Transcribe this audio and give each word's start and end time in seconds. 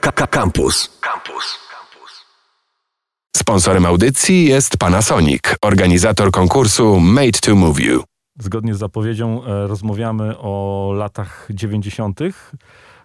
Campus. 0.00 0.98
Campus. 1.00 1.58
Sponsorem 3.36 3.86
audycji 3.86 4.44
jest 4.44 4.76
Panasonic, 4.76 5.42
organizator 5.62 6.30
konkursu 6.30 7.00
Made 7.00 7.38
to 7.42 7.54
Move 7.54 7.80
You. 7.80 8.04
Zgodnie 8.38 8.74
z 8.74 8.78
zapowiedzią 8.78 9.44
e, 9.44 9.66
rozmawiamy 9.66 10.38
o 10.38 10.92
latach 10.96 11.48
90. 11.50 12.20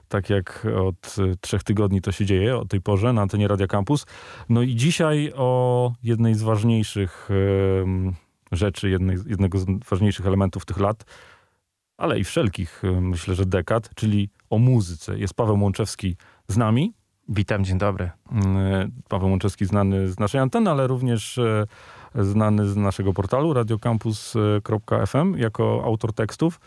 Tak 0.07 0.29
jak 0.29 0.67
od 0.87 1.15
e, 1.19 1.35
trzech 1.41 1.63
tygodni 1.63 2.01
to 2.01 2.11
się 2.11 2.25
dzieje 2.25 2.57
o 2.57 2.65
tej 2.65 2.81
porze 2.81 3.13
na 3.13 3.21
antenie 3.21 3.47
Radia 3.47 3.67
Campus. 3.67 4.05
No 4.49 4.61
i 4.61 4.75
dzisiaj 4.75 5.33
o 5.35 5.91
jednej 6.03 6.35
z 6.35 6.41
ważniejszych 6.41 7.29
e, 7.31 8.55
rzeczy, 8.55 8.89
jednej, 8.89 9.17
jednego 9.27 9.59
z 9.59 9.65
ważniejszych 9.89 10.27
elementów 10.27 10.65
tych 10.65 10.77
lat, 10.77 11.05
ale 11.97 12.19
i 12.19 12.23
wszelkich, 12.23 12.81
e, 12.83 13.01
myślę, 13.01 13.35
że 13.35 13.45
dekad, 13.45 13.89
czyli 13.95 14.29
o 14.49 14.57
muzyce. 14.57 15.19
Jest 15.19 15.33
Paweł 15.33 15.63
Łączewski 15.63 16.15
z 16.49 16.57
nami. 16.57 16.93
Witam, 17.31 17.63
dzień 17.65 17.77
dobry. 17.77 18.09
Mm, 18.31 18.91
Paweł 19.09 19.29
Łączewski 19.29 19.65
znany 19.65 20.07
z 20.07 20.19
naszej 20.19 20.41
anteny, 20.41 20.69
ale 20.69 20.87
również 20.87 21.37
e, 21.37 21.65
znany 22.15 22.67
z 22.67 22.75
naszego 22.75 23.13
portalu 23.13 23.53
radiocampus.fm 23.53 25.37
jako 25.37 25.81
autor 25.85 26.13
tekstów. 26.13 26.59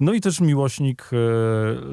No 0.00 0.12
i 0.12 0.20
też 0.20 0.40
miłośnik 0.40 1.10
e, 1.12 1.16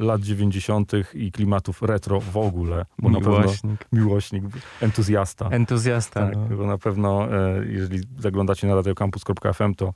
lat 0.04 0.22
90. 0.22 0.92
i 1.14 1.32
klimatów 1.32 1.82
retro 1.82 2.20
w 2.20 2.38
ogóle. 2.38 2.86
Bo 3.00 3.10
Na 3.10 3.20
Miłośnik. 3.20 3.80
pewno, 3.80 4.04
miłośnik, 4.06 4.44
entuzjasta. 4.82 5.50
Entuzjasta. 5.50 6.26
Tak, 6.26 6.36
no. 6.50 6.58
bo 6.58 6.66
na 6.66 6.78
pewno, 6.78 7.34
e, 7.34 7.66
jeżeli 7.66 8.00
zaglądacie 8.20 8.68
na 8.68 8.76
radiocampus.fm, 8.76 9.76
to 9.76 9.94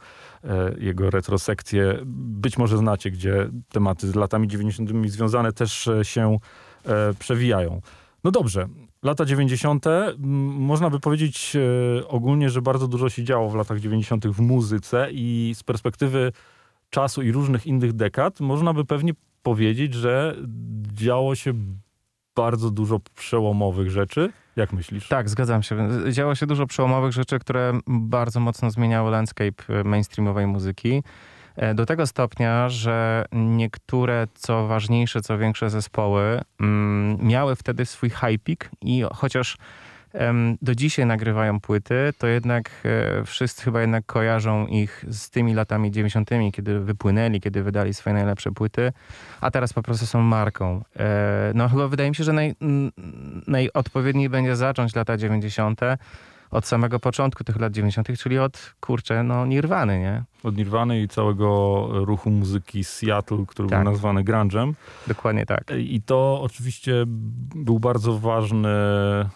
jego 0.78 1.10
retrosekcje 1.10 2.00
być 2.06 2.58
może 2.58 2.78
znacie, 2.78 3.12
gdzie 3.12 3.50
tematy 3.70 4.08
z 4.08 4.16
latami 4.16 4.48
90. 4.48 4.90
związane 5.06 5.52
też 5.54 5.90
się 6.04 6.38
przewijają. 7.20 7.82
No 8.24 8.32
dobrze, 8.32 8.68
lata 9.04 9.26
90. 9.26 9.88
m, 9.88 10.14
Można 10.58 10.90
by 10.90 11.00
powiedzieć 11.00 11.56
e, 11.56 12.08
ogólnie, 12.08 12.50
że 12.50 12.62
bardzo 12.62 12.88
dużo 12.88 13.10
się 13.10 13.24
działo 13.24 13.50
w 13.50 13.56
latach 13.56 13.80
90. 13.80 14.28
w 14.28 14.40
muzyce 14.40 15.08
i 15.12 15.54
z 15.56 15.64
perspektywy 15.64 16.32
czasu 16.90 17.22
i 17.22 17.32
różnych 17.32 17.68
innych 17.68 17.94
dekad, 17.94 18.40
można 18.40 18.74
by 18.74 18.86
pewnie 18.86 19.14
powiedzieć, 19.44 19.94
że 19.94 20.36
działo 20.94 21.36
się 21.36 21.54
bardzo 22.36 22.72
dużo 22.72 23.00
przełomowych 23.16 23.92
rzeczy. 23.92 24.32
Jak 24.56 24.74
myślisz? 24.74 25.08
Tak, 25.08 25.30
zgadzam 25.30 25.64
się. 25.64 25.90
Działo 26.12 26.36
się 26.36 26.46
dużo 26.46 26.68
przełomowych 26.68 27.12
rzeczy, 27.12 27.40
które 27.40 27.80
bardzo 27.88 28.40
mocno 28.40 28.72
zmieniały 28.72 29.12
landscape 29.12 29.64
e, 29.70 29.84
mainstreamowej 29.84 30.48
muzyki. 30.48 31.04
E, 31.56 31.74
Do 31.74 31.86
tego 31.86 32.08
stopnia, 32.08 32.70
że 32.70 33.26
niektóre, 33.32 34.28
co 34.34 34.68
ważniejsze, 34.68 35.22
co 35.22 35.38
większe 35.38 35.70
zespoły 35.70 36.42
mm, 36.60 37.18
miały 37.28 37.56
wtedy 37.56 37.86
swój 37.86 38.12
peak 38.46 38.70
i 38.82 39.04
chociaż 39.14 39.58
do 40.62 40.76
dzisiaj 40.76 41.06
nagrywają 41.06 41.60
płyty, 41.60 42.14
to 42.18 42.28
jednak 42.28 42.70
e, 42.86 43.26
wszyscy 43.26 43.64
chyba 43.64 43.82
jednak 43.82 44.06
kojarzą 44.06 44.68
ich 44.68 45.06
z 45.08 45.30
tymi 45.30 45.54
latami 45.54 45.92
90., 45.92 46.30
kiedy 46.54 46.80
wypłynęli, 46.80 47.42
kiedy 47.42 47.64
wydali 47.64 47.94
swoje 47.94 48.14
najlepsze 48.14 48.52
płyty, 48.52 48.92
a 49.42 49.52
teraz 49.52 49.74
po 49.74 49.82
prostu 49.82 50.06
są 50.06 50.22
marką. 50.22 50.84
E, 51.00 51.52
No 51.56 51.70
chyba 51.70 51.88
wydaje 51.88 52.10
mi 52.10 52.16
się, 52.16 52.24
że 52.24 52.34
naj, 52.34 52.56
najodpowiedniej 53.48 54.30
będzie 54.30 54.56
zacząć 54.56 54.96
lata 54.96 55.18
90. 55.18 55.80
od 56.52 56.66
samego 56.66 57.00
początku 57.00 57.44
tych 57.44 57.60
lat 57.60 57.74
90., 57.74 58.20
czyli 58.20 58.40
od, 58.40 58.76
kurczę, 58.80 59.24
no 59.24 59.46
Nirwany, 59.46 60.00
nie? 60.00 60.24
Od 60.44 60.58
Nirwany 60.58 61.02
i 61.02 61.08
całego 61.08 61.88
ruchu 61.92 62.32
muzyki 62.32 62.84
Seattle, 62.84 63.46
który 63.48 63.70
Tak. 63.70 63.84
był 63.84 63.92
nazwany 63.92 64.24
grunge'em. 64.24 64.74
Dokładnie 65.08 65.46
tak. 65.46 65.72
I 65.78 66.02
to 66.02 66.42
oczywiście 66.42 67.04
był 67.56 67.80
bardzo 67.80 68.20
ważny, 68.20 68.70
e, 68.70 69.30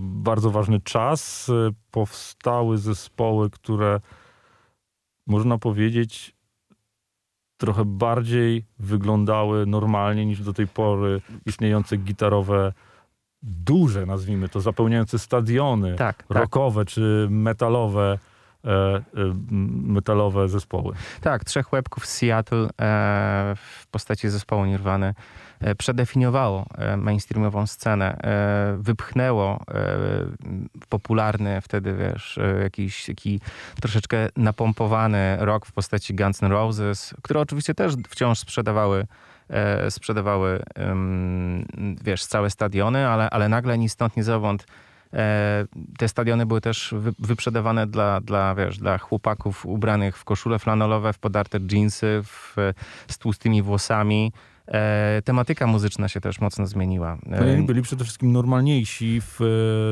bardzo 0.00 0.50
ważny 0.50 0.80
czas. 0.80 1.48
E, 1.48 1.70
Powstały 1.90 2.78
zespoły, 2.78 3.50
które 3.50 4.00
można 5.26 5.58
powiedzieć 5.58 6.36
trochę 7.56 7.84
bardziej 7.84 8.64
wyglądały 8.78 9.66
normalnie 9.66 10.26
niż 10.26 10.42
do 10.42 10.52
tej 10.52 10.66
pory 10.66 11.20
istniejące 11.46 11.96
gitarowe, 11.96 12.72
duże 13.46 14.06
nazwijmy 14.06 14.48
to, 14.48 14.60
zapełniające 14.60 15.18
stadiony, 15.18 15.94
Tak, 15.94 16.22
tak. 16.22 16.38
rockowe 16.38 16.84
czy 16.84 17.26
metalowe, 17.30 18.18
e, 18.64 18.68
e, 18.70 19.02
metalowe 19.82 20.48
zespoły. 20.48 20.94
Tak, 21.20 21.44
trzech 21.44 21.72
łebków 21.72 22.06
z 22.06 22.16
Seattle 22.16 22.64
e, 22.64 22.68
w 23.56 23.86
postaci 23.90 24.28
zespołu 24.28 24.64
Nirwany 24.64 25.14
przedefiniowało 25.78 26.66
mainstreamową 26.96 27.66
scenę, 27.66 28.18
wypchnęło 28.78 29.64
popularny 30.88 31.60
wtedy, 31.60 31.94
wiesz, 31.94 32.38
jakiś 32.62 33.06
taki 33.06 33.40
troszeczkę 33.80 34.28
napompowany 34.36 35.36
rock 35.40 35.66
w 35.66 35.72
postaci 35.72 36.14
Guns 36.14 36.42
N' 36.42 36.50
Roses, 36.50 37.14
które 37.22 37.40
oczywiście 37.40 37.74
też 37.74 37.94
wciąż 38.08 38.38
sprzedawały 38.38 39.06
sprzedawały, 39.90 40.62
em, 40.74 41.66
wiesz, 42.04 42.26
całe 42.26 42.50
stadiony, 42.50 43.08
ale, 43.08 43.30
ale 43.30 43.48
nagle 43.48 43.78
ni 43.78 43.88
stąd, 43.88 44.16
ni 44.16 44.22
zowąd 44.22 44.66
E, 45.12 45.66
Te 45.98 46.08
stadiony 46.08 46.46
były 46.46 46.60
też 46.60 46.94
wy, 46.98 47.12
wyprzedawane 47.18 47.86
dla, 47.86 48.20
dla, 48.20 48.54
wiesz, 48.54 48.78
dla 48.78 48.98
chłopaków 48.98 49.66
ubranych 49.66 50.18
w 50.18 50.24
koszule 50.24 50.58
flanelowe, 50.58 51.12
w 51.12 51.18
podarte 51.18 51.60
dżinsy, 51.60 52.20
w, 52.24 52.56
z 53.08 53.18
tłustymi 53.18 53.62
włosami. 53.62 54.32
E, 54.68 55.22
tematyka 55.24 55.66
muzyczna 55.66 56.08
się 56.08 56.20
też 56.20 56.40
mocno 56.40 56.66
zmieniła. 56.66 57.18
E, 57.30 57.56
No 57.56 57.66
byli 57.66 57.82
przede 57.82 58.04
wszystkim 58.04 58.32
normalniejsi 58.32 59.20
w 59.20 59.40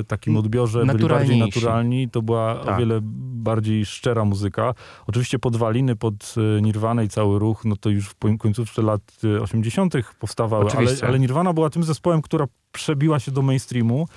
e, 0.00 0.04
takim 0.04 0.36
odbiorze, 0.36 0.86
byli 0.86 1.08
bardziej 1.08 1.38
naturalni. 1.38 2.08
To 2.08 2.22
była 2.22 2.60
o 2.60 2.64
Tak. 2.64 2.78
wiele 2.78 3.00
bardziej 3.44 3.86
szczera 3.86 4.24
muzyka. 4.24 4.74
Oczywiście 5.06 5.38
podwaliny 5.38 5.96
pod 5.96 6.34
e, 6.58 6.62
Nirvanę 6.62 7.04
i 7.04 7.08
cały 7.08 7.38
ruch, 7.38 7.64
no 7.64 7.76
to 7.76 7.90
już 7.90 8.08
w 8.08 8.38
końcówce 8.38 8.82
lat 8.82 9.00
e, 9.24 9.40
80. 9.40 9.94
powstawały, 10.18 10.70
ale, 10.76 10.90
ale 11.02 11.18
Nirvana 11.18 11.52
była 11.52 11.70
tym 11.70 11.82
zespołem, 11.82 12.22
która 12.22 12.46
przebiła 12.72 13.20
się 13.20 13.32
do 13.32 13.42
mainstreamu. 13.42 14.08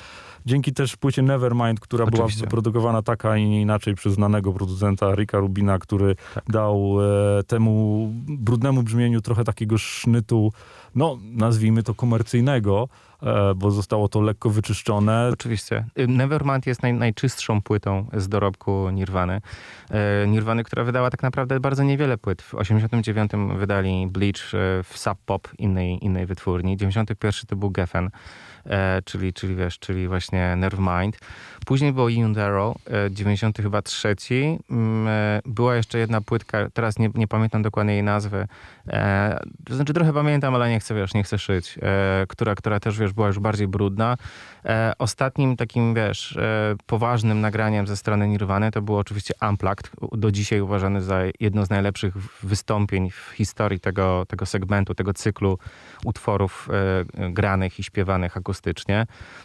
Dzięki 0.47 0.73
też 0.73 0.95
płycie 0.95 1.21
Nevermind, 1.21 1.79
która 1.79 2.05
była 2.05 2.25
Oczywiście. 2.25 2.41
wyprodukowana 2.45 3.01
taka, 3.01 3.31
a 3.31 3.37
nie 3.37 3.61
inaczej 3.61 3.95
przez 3.95 4.13
znanego 4.13 4.53
producenta 4.53 5.15
Ricka 5.15 5.37
Rubina, 5.39 5.79
który 5.79 6.15
Tak. 6.33 6.43
dał 6.49 6.97
e, 7.39 7.43
temu 7.43 8.07
brudnemu 8.27 8.83
brzmieniu 8.83 9.21
trochę 9.21 9.43
takiego 9.43 9.77
sznytu, 9.77 10.53
no 10.95 11.17
nazwijmy 11.23 11.83
to 11.83 11.93
komercyjnego, 11.95 12.89
e, 13.23 13.55
bo 13.55 13.71
zostało 13.71 14.07
to 14.07 14.21
lekko 14.21 14.49
wyczyszczone. 14.49 15.29
Oczywiście. 15.33 15.85
Nevermind 16.07 16.67
jest 16.67 16.83
naj, 16.83 16.93
najczystszą 16.93 17.61
płytą 17.61 18.05
z 18.13 18.29
dorobku 18.29 18.89
Nirwany. 18.89 19.41
E, 19.91 20.27
Nirwany, 20.27 20.63
która 20.63 20.83
wydała 20.83 21.09
tak 21.09 21.23
naprawdę 21.23 21.59
bardzo 21.59 21.83
niewiele 21.83 22.17
płyt. 22.17 22.41
W 22.41 22.55
89 22.55 23.31
wydali 23.57 24.07
Bleach 24.07 24.53
e, 24.53 24.83
w 24.83 24.97
Sub 24.97 25.17
Pop 25.25 25.47
innej, 25.57 26.05
innej 26.05 26.25
wytwórni. 26.25 26.77
91 26.77 27.41
to 27.47 27.55
był 27.55 27.71
Geffen, 27.71 28.09
e, 28.67 29.01
czyli, 29.05 29.33
czyli 29.33 29.55
wiesz, 29.55 29.79
czyli 29.79 30.07
właśnie 30.07 30.55
Nevermind. 30.55 31.19
Później 31.65 31.93
było 31.93 32.09
Young 32.09 32.37
Arrow, 32.37 32.77
e, 32.87 33.11
90 33.11 33.57
chyba 33.57 33.81
trzeci. 33.81 34.59
Mm, 34.71 35.07
e, 35.07 35.41
Była 35.45 35.75
jeszcze 35.75 35.97
jedna 35.97 36.21
płytka, 36.21 36.69
teraz 36.73 36.99
nie, 36.99 37.09
nie 37.15 37.27
pamiętam 37.27 37.61
dokładnie 37.61 37.93
jej 37.93 38.03
nazwy. 38.03 38.47
E, 38.87 39.39
to 39.65 39.75
znaczy 39.75 39.93
trochę 39.93 40.13
pamiętam, 40.13 40.55
ale 40.55 40.69
nie 40.69 40.79
chcę, 40.79 40.95
wiesz, 40.95 41.13
nie 41.13 41.23
chcę 41.23 41.39
szyć. 41.39 41.79
E, 41.81 42.25
która, 42.27 42.55
która 42.55 42.79
też, 42.79 42.99
wiesz, 42.99 43.13
była 43.13 43.27
już 43.27 43.39
bardziej 43.39 43.67
brudna. 43.67 44.17
E, 44.65 44.93
ostatnim 44.99 45.57
takim, 45.57 45.93
wiesz, 45.93 46.37
e, 46.37 46.75
poważnym 46.85 47.41
nagraniem 47.41 47.87
ze 47.87 47.97
strony 47.97 48.27
Nirwany 48.27 48.71
to 48.71 48.81
było 48.81 48.99
oczywiście 48.99 49.33
Unplugged, 49.49 49.91
do 50.11 50.31
dzisiaj 50.31 50.61
uważany 50.61 51.01
za 51.01 51.19
jedno 51.39 51.65
z 51.65 51.69
najlepszych 51.69 52.17
wystąpień 52.43 53.11
w 53.11 53.31
historii 53.35 53.79
tego, 53.79 54.25
tego 54.27 54.45
segmentu, 54.45 54.95
tego 54.95 55.13
cyklu 55.13 55.59
utworów 56.05 56.69
granych 57.29 57.79
i 57.79 57.83
śpiewanych 57.83 58.37
akustycznie. 58.37 58.56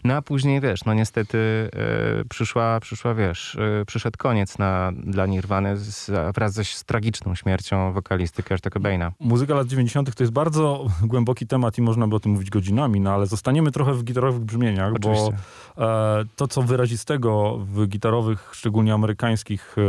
No 0.04 0.14
a 0.14 0.22
później, 0.22 0.60
wiesz, 0.60 0.84
no 0.84 0.94
niestety 0.94 1.38
e, 2.18 2.24
przyszła, 2.24 2.80
przyszła, 2.80 3.14
wiesz, 3.14 3.56
e, 3.56 3.84
przyszedł 3.84 4.16
koniec 4.18 4.58
na, 4.58 4.92
dla 4.96 5.26
Nirwany 5.26 5.76
z, 5.76 6.10
wraz 6.34 6.52
ze 6.52 6.64
z 6.64 6.84
tragiczną 6.84 7.34
śmiercią 7.34 7.92
wokalisty 7.92 8.42
Kurta 8.42 8.70
Cobaina. 8.70 9.12
Muzyka 9.20 9.54
lat 9.54 9.66
90. 9.66 10.14
to 10.14 10.22
jest 10.22 10.32
bardzo 10.32 10.86
głęboki 11.02 11.46
temat 11.46 11.78
i 11.78 11.82
można 11.82 12.08
by 12.08 12.16
o 12.16 12.20
tym 12.20 12.32
mówić 12.32 12.50
godzinami, 12.50 13.00
no 13.00 13.14
ale 13.14 13.26
zostaniemy 13.26 13.70
trochę 13.70 13.94
w 13.94 14.04
gitarowych 14.04 14.42
brzmieniach, 14.42 14.92
Oczywiście. 14.92 15.36
bo 15.76 16.20
e, 16.20 16.24
to, 16.36 16.48
co 16.48 16.62
wyrazistego 16.62 17.58
w 17.58 17.86
gitarowych, 17.86 18.50
szczególnie 18.52 18.94
amerykańskich 18.94 19.76
e, 19.78 19.82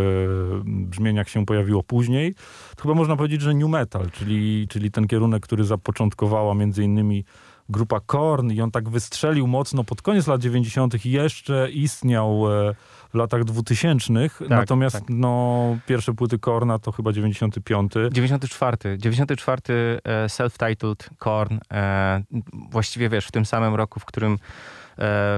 brzmieniach 0.65 1.29
się 1.29 1.45
pojawiło 1.45 1.83
później, 1.83 2.35
to 2.75 2.81
chyba 2.81 2.93
można 2.93 3.15
powiedzieć, 3.15 3.41
że 3.41 3.53
new 3.53 3.69
metal, 3.69 4.11
czyli, 4.11 4.67
czyli 4.69 4.91
ten 4.91 5.07
kierunek, 5.07 5.43
który 5.43 5.63
zapoczątkowała 5.63 6.55
między 6.55 6.83
innymi 6.83 7.25
grupa 7.69 7.99
Korn 7.99 8.51
i 8.51 8.61
on 8.61 8.71
tak 8.71 8.89
wystrzelił 8.89 9.47
mocno 9.47 9.83
pod 9.83 10.01
koniec 10.01 10.27
lat 10.27 10.41
90. 10.41 11.05
i 11.05 11.11
jeszcze 11.11 11.71
istniał 11.71 12.53
e, 12.69 12.75
w 13.09 13.15
latach 13.15 13.43
2000, 13.43 14.13
natomiast 14.49 14.95
tak. 14.95 15.03
no, 15.09 15.77
pierwsze 15.87 16.13
płyty 16.13 16.39
Korna 16.39 16.79
to 16.79 16.91
chyba 16.91 17.11
95. 17.11 17.93
94. 18.11 18.97
94 18.97 19.61
e, 20.03 20.25
self-titled 20.27 21.09
Korn. 21.17 21.57
E, 21.71 22.23
właściwie 22.71 23.09
wiesz, 23.09 23.27
w 23.27 23.31
tym 23.31 23.45
samym 23.45 23.75
roku, 23.75 23.99
w 23.99 24.05
którym 24.05 24.37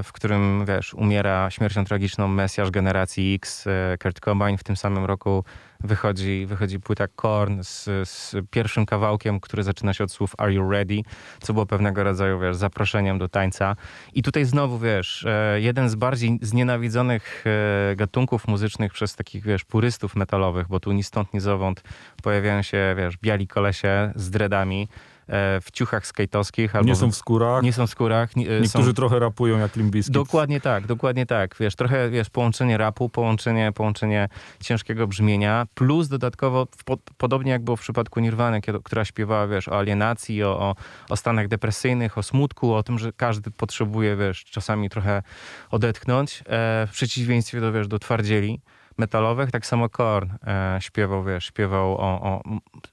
w 0.03 0.09
którym, 0.13 0.65
wiesz, 0.65 0.93
umiera 0.93 1.51
śmiercią 1.51 1.85
tragiczną 1.85 2.27
Mesjasz 2.27 2.71
generacji 2.71 3.35
X, 3.35 3.67
e, 3.67 3.97
Kurt 3.97 4.19
Cobain. 4.19 4.57
W 4.57 4.63
tym 4.63 4.75
samym 4.75 5.05
roku 5.05 5.43
wychodzi, 5.79 6.45
wychodzi 6.45 6.79
płyta 6.79 7.07
Korn 7.07 7.63
z, 7.63 7.83
z 8.09 8.35
pierwszym 8.51 8.85
kawałkiem, 8.85 9.39
który 9.39 9.63
zaczyna 9.63 9.93
się 9.93 10.03
od 10.03 10.11
słów 10.11 10.33
Are 10.37 10.53
you 10.53 10.69
ready? 10.69 11.01
Co 11.41 11.53
było 11.53 11.65
pewnego 11.65 12.03
rodzaju, 12.03 12.39
wiesz, 12.39 12.55
zaproszeniem 12.55 13.17
do 13.19 13.29
tańca. 13.29 13.75
I 14.13 14.23
tutaj 14.23 14.45
znowu, 14.45 14.79
wiesz, 14.79 15.25
e, 15.25 15.61
jeden 15.61 15.89
z 15.89 15.95
bardziej 15.95 16.39
znienawidzonych 16.41 17.43
e, 17.91 17.95
gatunków 17.95 18.47
muzycznych 18.47 18.93
przez 18.93 19.15
takich, 19.15 19.43
wiesz, 19.43 19.63
purystów 19.63 20.15
metalowych, 20.15 20.67
bo 20.67 20.79
tu 20.79 20.91
ni 20.91 21.03
stąd, 21.03 21.33
ni 21.33 21.39
zowąd 21.39 21.83
pojawiają 22.23 22.61
się, 22.61 22.95
wiesz, 22.97 23.17
biali 23.17 23.47
kolesie 23.47 24.11
z 24.15 24.29
dreadami, 24.29 24.87
e, 24.91 25.14
w 25.61 25.71
ciuchach 25.71 26.07
skejtowskich. 26.07 26.75
Albo 26.75 26.87
Nie 26.87 26.95
są 26.95 27.11
w 27.11 27.15
skórach. 27.15 27.63
nie 27.63 27.73
są 27.73 27.87
w 27.87 27.89
skórach. 27.89 28.35
Nie, 28.35 28.49
e, 28.49 28.61
Niektórzy 28.61 28.89
są... 28.89 28.93
trochę 28.93 29.19
rapują 29.19 29.57
jak 29.57 29.75
Limbiskit. 29.75 30.13
Dokładnie 30.13 30.61
tak, 30.61 30.87
dokładnie 30.87 31.25
tak. 31.25 31.55
Wiesz, 31.59 31.75
trochę 31.75 32.09
wiesz, 32.09 32.29
połączenie 32.29 32.77
rapu, 32.77 33.09
połączenie, 33.09 33.71
połączenie 33.71 34.29
ciężkiego 34.63 35.07
brzmienia, 35.07 35.65
plus 35.75 36.07
dodatkowo, 36.07 36.67
po, 36.85 36.97
podobnie 37.17 37.51
jak 37.51 37.63
było 37.63 37.77
w 37.77 37.81
przypadku 37.81 38.19
Nirwany, 38.19 38.61
która 38.83 39.05
śpiewała, 39.05 39.47
wiesz, 39.47 39.67
o 39.67 39.77
alienacji, 39.79 40.43
o, 40.43 40.59
o, 40.59 40.75
o 41.09 41.15
stanach 41.17 41.47
depresyjnych, 41.47 42.17
o 42.17 42.23
smutku, 42.23 42.73
o 42.73 42.83
tym, 42.83 42.99
że 42.99 43.13
każdy 43.13 43.51
potrzebuje, 43.51 44.15
wiesz, 44.15 44.45
czasami 44.45 44.89
trochę 44.89 45.23
odetchnąć, 45.71 46.43
e, 46.47 46.87
w 46.87 46.91
przeciwieństwie 46.91 47.61
do, 47.61 47.71
wiesz, 47.71 47.87
do 47.87 47.99
twardzieli 47.99 48.61
metalowych, 48.97 49.51
tak 49.51 49.65
samo 49.65 49.89
Korn 49.89 50.29
e, 50.47 50.77
śpiewał, 50.81 51.23
wiesz, 51.23 51.45
śpiewał 51.45 51.91
o, 51.97 52.21
o 52.21 52.41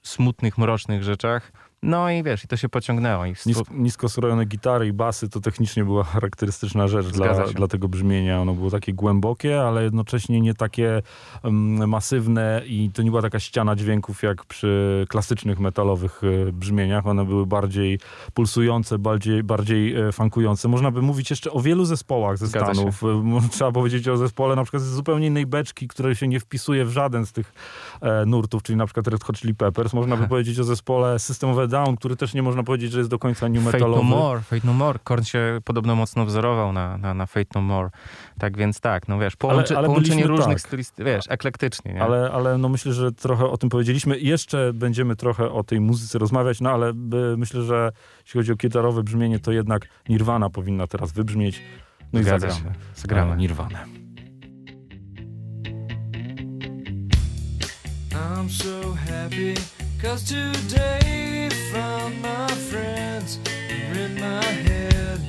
smutnych, 0.03 0.57
mrocznych 0.57 1.03
rzeczach, 1.03 1.51
no 1.83 2.09
i 2.09 2.23
wiesz, 2.23 2.43
i 2.43 2.47
to 2.47 2.57
się 2.57 2.69
pociągnęło. 2.69 3.25
I 3.25 3.29
Nis, 3.45 3.61
nisko 3.71 4.09
skrojone 4.09 4.45
gitary 4.45 4.87
i 4.87 4.93
basy 4.93 5.29
to 5.29 5.39
technicznie 5.39 5.85
była 5.85 6.03
charakterystyczna 6.13 6.87
rzecz 6.87 7.07
dla, 7.07 7.47
dla 7.47 7.67
tego 7.67 7.87
brzmienia. 7.87 8.41
Ono 8.41 8.53
było 8.53 8.71
takie 8.71 8.93
głębokie, 8.93 9.61
ale 9.61 9.83
jednocześnie 9.83 10.41
nie 10.41 10.53
takie 10.53 11.01
um, 11.43 11.89
masywne 11.89 12.61
i 12.65 12.89
to 12.93 13.01
nie 13.01 13.09
była 13.09 13.21
taka 13.21 13.39
ściana 13.39 13.75
dźwięków 13.75 14.23
jak 14.23 14.45
przy 14.45 15.05
klasycznych 15.09 15.59
metalowych 15.59 16.21
e, 16.23 16.51
brzmieniach. 16.51 17.07
One 17.07 17.25
były 17.25 17.45
bardziej 17.45 17.99
pulsujące, 18.33 18.99
bardziej, 18.99 19.43
bardziej 19.43 19.95
e, 19.95 20.11
funkujące. 20.11 20.67
Można 20.67 20.91
by 20.91 21.01
mówić 21.01 21.29
jeszcze 21.29 21.51
o 21.51 21.61
wielu 21.61 21.85
zespołach 21.85 22.37
ze 22.37 22.47
Zgadza 22.47 22.73
Stanów. 22.73 23.03
E, 23.03 23.49
Trzeba 23.51 23.71
powiedzieć 23.71 24.07
o 24.07 24.17
zespole 24.17 24.55
na 24.55 24.63
przykład 24.63 24.83
z 24.83 24.85
zupełnie 24.85 25.27
innej 25.27 25.45
beczki, 25.45 25.87
który 25.87 26.15
się 26.15 26.27
nie 26.27 26.39
wpisuje 26.39 26.85
w 26.85 26.89
żaden 26.89 27.25
z 27.25 27.31
tych 27.31 27.53
e, 28.01 28.25
nurtów, 28.25 28.63
czyli 28.63 28.77
na 28.77 28.85
przykład 28.85 29.07
Red 29.07 29.23
Hot 29.23 29.39
Chili 29.39 29.55
Peppers. 29.55 29.93
Można 29.93 30.17
by 30.17 30.27
powiedzieć 30.33 30.59
o 30.59 30.63
zespole 30.63 31.19
System 31.19 31.49
of 31.49 31.57
a 31.57 31.72
Down, 31.73 31.97
który 31.97 32.15
też 32.15 32.33
nie 32.33 32.43
można 32.43 32.63
powiedzieć, 32.63 32.91
że 32.91 32.97
jest 32.97 33.09
do 33.09 33.19
końca 33.19 33.49
new 33.49 33.63
Fate 33.63 33.77
metalowy. 33.77 34.03
No 34.03 34.09
More, 34.09 34.41
Fate 34.41 34.61
No 34.63 34.73
More. 34.73 34.99
Korn 35.03 35.23
się 35.23 35.59
podobno 35.63 35.95
mocno 35.95 36.25
wzorował 36.25 36.73
na, 36.73 36.97
na, 36.97 37.13
na 37.13 37.25
Fate 37.25 37.49
No 37.55 37.61
More. 37.61 37.89
Tak 38.39 38.57
więc 38.57 38.79
tak, 38.79 39.07
no 39.07 39.19
wiesz, 39.19 39.35
połączy, 39.35 39.77
ale 39.77 39.87
połączenie 39.87 40.15
byliśmy 40.15 40.37
różnych 40.37 40.57
tak. 40.57 40.67
stylistyk, 40.67 41.05
wiesz, 41.05 41.25
eklektycznie, 41.29 41.93
nie? 41.93 42.03
Ale, 42.03 42.31
ale 42.31 42.57
no 42.57 42.69
myślę, 42.69 42.93
że 42.93 43.11
trochę 43.11 43.45
o 43.45 43.57
tym 43.57 43.69
powiedzieliśmy. 43.69 44.19
Jeszcze 44.19 44.73
będziemy 44.73 45.15
trochę 45.15 45.51
o 45.51 45.63
tej 45.63 45.79
muzyce 45.79 46.19
rozmawiać, 46.19 46.61
no 46.61 46.71
ale 46.71 46.93
by, 46.93 47.37
myślę, 47.37 47.61
że 47.61 47.91
jeśli 48.25 48.39
chodzi 48.39 48.51
o 48.51 48.55
gitarowe 48.55 49.03
brzmienie, 49.03 49.39
to 49.39 49.51
jednak 49.51 49.87
Nirvana 50.09 50.49
powinna 50.49 50.87
teraz 50.87 51.11
wybrzmieć. 51.11 51.61
No 52.13 52.19
i 52.19 52.23
Zgadza 52.23 52.49
zagramy. 52.49 52.75
się. 52.75 52.79
Zagramy. 52.95 53.37
Nirvanę. 53.37 53.85
I'm 58.11 58.49
so 58.49 58.93
happy 58.93 59.53
cause 60.01 60.23
today 60.23 61.52
found 61.73 62.21
my 62.21 62.47
friends 62.69 63.39
are 63.47 63.97
in 63.97 64.13
my 64.19 64.43
head. 64.67 65.19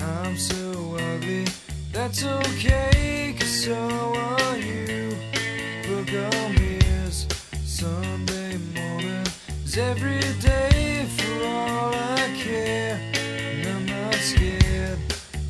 I'm 0.00 0.34
so 0.34 0.96
ugly, 0.98 1.44
that's 1.92 2.24
okay 2.24 3.36
cause 3.38 3.64
so 3.64 3.76
are 4.16 4.56
you. 4.56 5.10
Book 5.86 6.08
on 6.32 6.50
ears, 6.58 7.26
Sunday 7.66 8.56
morning 8.74 9.26
is 9.62 9.76
every 9.76 10.24
day 10.40 11.04
for 11.18 11.44
all 11.44 11.92
I 11.94 12.32
care. 12.34 12.98
And 13.14 13.66
I'm 13.68 13.84
not 13.84 14.14
scared, 14.14 14.98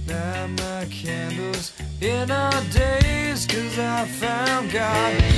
light 0.09 0.51
my 0.59 0.85
candles 0.87 1.71
in 2.01 2.29
our 2.33 2.61
days 2.73 3.47
cause 3.47 3.79
I 3.79 4.05
found 4.07 4.73
God. 4.73 5.34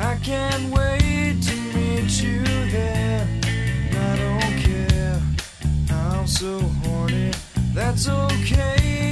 I 0.00 0.16
can't 0.22 0.72
wait 0.72 1.42
to 1.42 1.56
meet 1.76 2.22
you 2.22 2.44
there. 2.70 3.26
I 3.92 4.16
don't 4.16 4.56
care. 4.62 5.20
I'm 5.90 6.26
so 6.26 6.60
horny. 6.60 7.32
That's 7.74 8.08
okay. 8.08 9.07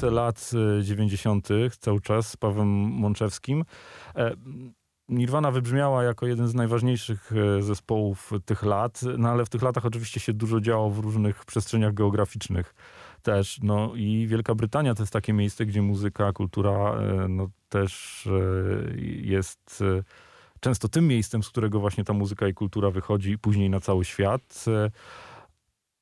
Muzyce 0.00 0.16
lat 0.16 0.50
e, 0.80 0.84
90. 0.84 1.48
cały 1.78 2.00
czas 2.00 2.28
z 2.28 2.36
Pawłem 2.36 2.68
Mączewskim. 2.68 3.64
E, 4.16 4.34
Nirvana 5.08 5.50
wybrzmiała 5.50 6.04
jako 6.04 6.26
jeden 6.26 6.48
z 6.48 6.54
najważniejszych 6.54 7.32
e, 7.32 7.62
zespołów 7.62 8.32
tych 8.44 8.62
lat, 8.62 9.00
no 9.18 9.28
ale 9.28 9.44
w 9.44 9.48
tych 9.48 9.62
latach 9.62 9.86
oczywiście 9.86 10.20
się 10.20 10.32
dużo 10.32 10.60
działo 10.60 10.90
w 10.90 10.98
różnych 10.98 11.44
przestrzeniach 11.44 11.94
geograficznych 11.94 12.74
też. 13.22 13.58
No 13.62 13.92
i 13.94 14.26
Wielka 14.26 14.54
Brytania 14.54 14.94
to 14.94 15.02
jest 15.02 15.12
takie 15.12 15.32
miejsce, 15.32 15.66
gdzie 15.66 15.82
muzyka, 15.82 16.32
kultura 16.32 16.72
e, 16.72 17.28
no, 17.28 17.48
też 17.68 18.28
jest 19.22 19.84
często 20.60 20.88
tym 20.88 21.06
miejscem, 21.06 21.42
z 21.42 21.48
którego 21.48 21.80
właśnie 21.80 22.04
ta 22.04 22.12
muzyka 22.12 22.48
i 22.48 22.54
kultura 22.54 22.90
wychodzi 22.90 23.38
później 23.38 23.70
na 23.70 23.80
cały 23.80 24.04
świat. 24.04 24.64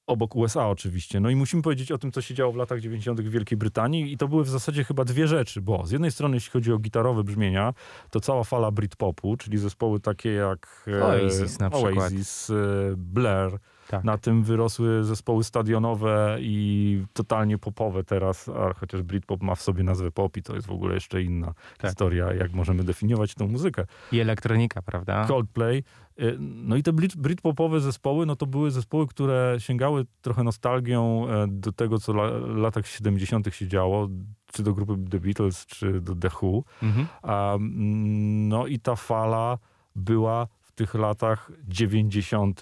Obok 0.09 0.37
USA 0.37 0.69
oczywiście. 0.69 1.21
No 1.21 1.31
i 1.31 1.37
musimy 1.37 1.63
powiedzieć 1.63 1.93
o 1.93 1.99
tym, 1.99 2.13
co 2.13 2.21
się 2.21 2.35
działo 2.35 2.53
w 2.53 2.57
latach 2.57 2.81
90. 2.81 3.21
w 3.21 3.31
Wielkiej 3.31 3.59
Brytanii 3.59 4.13
i 4.13 4.17
to 4.17 4.29
były 4.29 4.45
w 4.45 4.49
zasadzie 4.49 4.85
chyba 4.85 5.05
dwie 5.05 5.29
rzeczy, 5.29 5.61
bo 5.61 5.87
z 5.87 5.91
jednej 5.91 6.11
strony 6.11 6.37
jeśli 6.37 6.51
chodzi 6.51 6.73
o 6.73 6.79
gitarowe 6.79 7.25
brzmienia, 7.25 7.75
to 8.11 8.21
cała 8.21 8.45
fala 8.45 8.71
Britpopu, 8.71 9.37
czyli 9.37 9.59
zespoły 9.59 10.01
takie 10.01 10.33
jak 10.33 10.85
e, 10.89 11.05
Oasis 11.05 11.59
na 11.59 11.71
przykład. 11.71 11.97
Oasis, 11.97 12.51
e, 12.51 12.55
Blair, 12.97 13.59
Tak. 13.89 14.05
na 14.05 14.19
tym 14.19 14.43
wyrosły 14.43 15.05
zespoły 15.05 15.45
stadionowe 15.45 16.37
i 16.41 17.03
totalnie 17.13 17.59
popowe 17.59 18.05
teraz, 18.05 18.49
a 18.49 18.73
chociaż 18.75 19.03
Britpop 19.03 19.43
ma 19.43 19.55
w 19.55 19.63
sobie 19.63 19.85
nazwę 19.85 20.11
pop 20.11 20.37
i 20.37 20.43
to 20.43 20.55
jest 20.55 20.67
w 20.67 20.71
ogóle 20.71 20.95
jeszcze 20.95 21.23
inna 21.23 21.55
Tak. 21.79 21.91
historia, 21.91 22.33
jak 22.33 22.53
możemy 22.53 22.85
definiować 22.85 23.35
tą 23.35 23.49
muzykę. 23.49 23.85
I 24.13 24.21
elektronika, 24.21 24.83
prawda? 24.83 25.25
Coldplay. 25.27 25.85
Y, 26.21 26.37
No 26.41 26.77
i 26.77 26.83
te 26.83 26.93
brit- 26.93 27.17
britpopowe 27.17 27.81
zespoły, 27.81 28.27
no 28.27 28.37
to 28.37 28.47
były 28.47 28.71
zespoły, 28.71 29.07
które 29.07 29.57
sięgały 29.59 30.07
trochę 30.23 30.43
nostalgią 30.45 31.29
e, 31.29 31.47
do 31.49 31.73
tego, 31.73 31.99
co 31.99 32.13
la, 32.13 32.31
latach 32.57 32.87
70. 32.87 33.55
się 33.55 33.69
działo, 33.69 34.09
czy 34.53 34.63
do 34.63 34.73
grupy 34.75 34.97
The 35.11 35.21
Beatles, 35.21 35.67
czy 35.67 36.01
do 36.01 36.15
The 36.17 36.29
Who. 36.43 36.63
Mhm. 36.83 37.07
A, 37.23 37.55
mm, 37.55 38.49
no 38.49 38.67
i 38.67 38.79
ta 38.79 38.97
fala 38.97 39.59
była 39.97 40.47
w 40.61 40.73
tych 40.73 40.95
latach 40.95 41.53
90. 41.69 42.61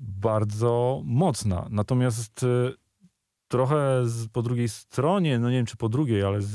bardzo 0.00 1.02
mocna. 1.04 1.66
Natomiast 1.70 2.42
y, 2.42 2.74
trochę 3.48 4.06
z, 4.06 4.28
po 4.28 4.42
drugiej 4.42 4.68
stronie, 4.68 5.38
no 5.38 5.50
nie 5.50 5.56
wiem 5.56 5.66
czy 5.66 5.76
po 5.76 5.88
drugiej, 5.88 6.22
ale 6.22 6.42
z, 6.42 6.48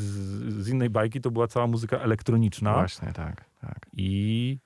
z 0.63 0.69
innej 0.69 0.89
bajki 0.89 1.21
to 1.21 1.31
była 1.31 1.47
cała 1.47 1.67
muzyka 1.67 1.97
elektroniczna. 1.97 2.73
Właśnie, 2.73 3.13
tak, 3.13 3.45
tak. 3.61 3.89
I 3.93 4.59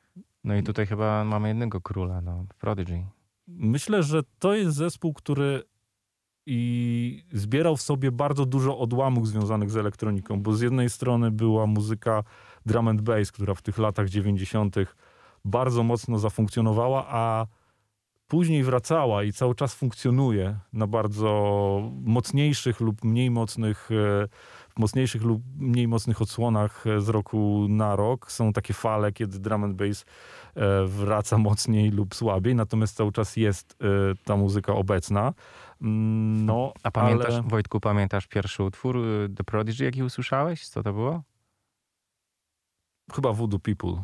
No 0.44 0.56
i 0.56 0.64
tutaj 0.64 0.88
chyba 0.88 1.24
mamy 1.24 1.48
jednego 1.48 1.82
króla, 1.82 2.22
no, 2.22 2.46
Prodigy. 2.60 3.06
Myślę, 3.48 4.04
że 4.04 4.22
to 4.40 4.54
jest 4.54 4.78
zespół, 4.78 5.14
który 5.14 5.64
i 6.46 7.24
zbierał 7.34 7.78
w 7.78 7.82
sobie 7.82 8.12
bardzo 8.12 8.46
dużo 8.46 8.80
odłamów 8.80 9.28
związanych 9.28 9.72
z 9.72 9.78
elektroniką, 9.78 10.42
bo 10.42 10.54
z 10.54 10.62
jednej 10.62 10.90
strony 10.90 11.32
była 11.32 11.68
muzyka 11.68 12.24
drum 12.66 12.88
and 12.88 13.02
bass, 13.02 13.32
która 13.32 13.54
w 13.54 13.62
tych 13.62 13.78
latach 13.78 14.10
90. 14.10 14.76
bardzo 15.46 15.84
mocno 15.84 16.20
zafunkcjonowała, 16.20 17.06
a 17.08 17.48
później 18.30 18.64
wracała 18.64 19.24
i 19.24 19.34
cały 19.34 19.56
czas 19.56 19.74
funkcjonuje 19.76 20.60
na 20.74 20.88
bardzo 20.88 21.32
mocniejszych 22.02 22.80
lub 22.80 23.04
mniej 23.04 23.32
mocnych, 23.32 23.90
e, 23.92 24.28
mocniejszych 24.78 25.24
lub 25.24 25.42
mniej 25.58 25.88
mocnych 25.88 26.22
odsłonach 26.22 26.88
e, 26.88 27.02
z 27.02 27.10
roku 27.10 27.66
na 27.70 27.96
rok. 27.96 28.32
Są 28.32 28.54
takie 28.54 28.74
fale, 28.74 29.12
kiedy 29.12 29.40
drum 29.40 29.64
and 29.64 29.76
bass 29.76 30.06
e, 30.56 30.86
wraca 30.86 31.38
mocniej 31.38 31.92
lub 31.92 32.16
słabiej, 32.16 32.56
natomiast 32.56 32.96
cały 32.96 33.12
czas 33.12 33.38
jest 33.38 33.78
ta 34.26 34.36
muzyka 34.38 34.74
obecna. 34.74 35.34
Mm, 35.82 36.46
No, 36.46 36.74
A 36.84 36.92
pamiętasz, 36.92 37.34
ale... 37.34 37.44
Wojtku, 37.44 37.80
pamiętasz 37.80 38.28
pierwszy 38.28 38.64
utwór 38.64 38.98
The 39.38 39.44
Prodigy, 39.44 39.84
jaki 39.86 40.04
usłyszałeś? 40.04 40.68
Co 40.68 40.84
to 40.84 40.94
było? 40.94 41.24
Chyba 43.14 43.34
Voodoo 43.34 43.60
People. 43.60 44.04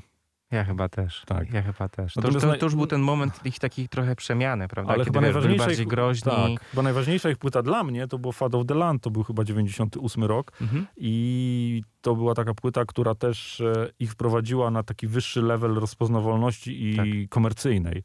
Ja 0.55 0.63
chyba 0.63 0.89
też. 0.89 1.24
Tak. 1.25 1.53
Ja 1.53 1.62
chyba 1.62 1.89
też. 1.89 2.13
To, 2.13 2.19
już- 2.19 2.25
Natomiast 2.33 2.45
to, 2.45 2.51
naj- 2.53 2.59
to 2.59 2.65
już 2.65 2.75
był 2.75 2.88
ten 2.88 3.01
moment 3.01 3.39
ich 3.45 3.59
takich 3.59 3.89
trochę 3.89 4.15
przemiany, 4.15 4.67
prawda? 4.67 4.93
Ale 4.93 5.00
Kiedy 5.05 5.09
chyba 5.09 5.21
najważniejsza 5.21 5.65
bardziej 5.65 5.83
ich, 5.83 5.89
groźni. 5.89 6.31
tak, 6.31 6.69
chyba 6.69 6.81
najważniejsza 6.83 7.29
ich 7.29 7.38
płyta 7.38 7.62
dla 7.63 7.83
mnie 7.83 8.07
to 8.07 8.17
było 8.19 8.31
Fad 8.33 8.55
of 8.55 8.65
the 8.65 8.74
Land, 8.75 9.03
to 9.03 9.12
był 9.12 9.24
chyba 9.24 9.43
98 9.43 10.24
rok 10.24 10.51
Mhm. 10.62 10.88
i 10.97 11.83
to 12.01 12.15
była 12.15 12.33
taka 12.33 12.53
płyta, 12.53 12.85
która 12.85 13.15
też 13.15 13.62
e, 13.62 13.89
ich 14.00 14.12
wprowadziła 14.12 14.71
na 14.71 14.83
taki 14.83 15.07
wyższy 15.07 15.41
level 15.41 15.74
rozpoznawalności 15.74 16.89
i 16.91 16.95
Tak. 16.95 17.05
komercyjnej. 17.29 18.03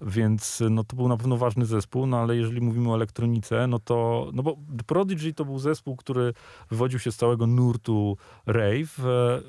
Więc 0.00 0.60
e, 0.60 0.70
no, 0.70 0.84
to 0.84 0.96
był 0.96 1.08
na 1.08 1.16
pewno 1.16 1.36
ważny 1.36 1.66
zespół, 1.66 2.06
no 2.06 2.16
ale 2.18 2.36
jeżeli 2.36 2.60
mówimy 2.60 2.90
o 2.90 2.94
elektronice, 2.94 3.66
no 3.66 3.78
to, 3.78 4.30
no 4.34 4.42
bo 4.42 4.56
The 4.78 4.84
Prodigy 4.84 5.34
to 5.34 5.44
był 5.44 5.58
zespół, 5.58 5.96
który 5.96 6.32
wywodził 6.70 6.98
się 6.98 7.12
z 7.12 7.16
całego 7.16 7.46
nurtu 7.46 8.16
rave, 8.46 8.98
e, 9.06 9.40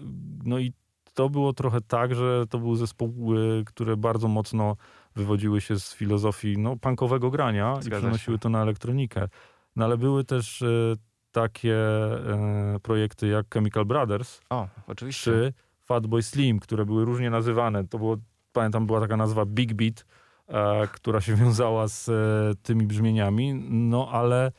no 0.44 0.60
i 0.60 0.74
to 1.20 1.30
było 1.30 1.54
trochę 1.54 1.82
tak, 1.82 2.16
że 2.16 2.46
to 2.50 2.60
były 2.60 2.78
zespoły, 2.78 3.64
które 3.66 3.98
bardzo 3.98 4.28
mocno 4.28 4.76
wywodziły 5.16 5.62
się 5.62 5.80
z 5.80 5.94
filozofii 5.94 6.58
no, 6.58 6.78
punkowego 6.78 7.30
grania 7.30 7.78
i 7.80 7.84
Zgadza 7.84 8.02
przenosiły 8.02 8.38
się. 8.38 8.40
to 8.40 8.50
na 8.50 8.62
elektronikę. 8.62 9.28
No 9.76 9.86
ale 9.86 9.98
były 9.98 10.24
też 10.24 10.62
e, 10.62 10.96
takie 11.32 11.76
e, 11.76 12.80
projekty 12.82 13.28
jak 13.28 13.54
Chemical 13.54 13.86
Brothers 13.86 14.42
O, 14.50 14.68
oczywiście. 14.88 15.32
czy 15.32 15.54
Fatboy 15.86 16.24
Slim, 16.24 16.60
które 16.60 16.86
były 16.86 17.06
różnie 17.06 17.30
nazywane. 17.30 17.88
To 17.88 17.98
było, 17.98 18.18
pamiętam, 18.54 18.88
była 18.88 19.00
taka 19.00 19.18
nazwa 19.18 19.46
Big 19.46 19.74
Beat, 19.74 20.06
e, 20.48 20.88
która 20.88 21.22
się 21.22 21.36
wiązała 21.44 21.88
z 21.88 22.10
e, 22.10 22.14
tymi 22.64 22.86
brzmieniami, 22.86 23.54
no 23.70 24.10
ale 24.12 24.52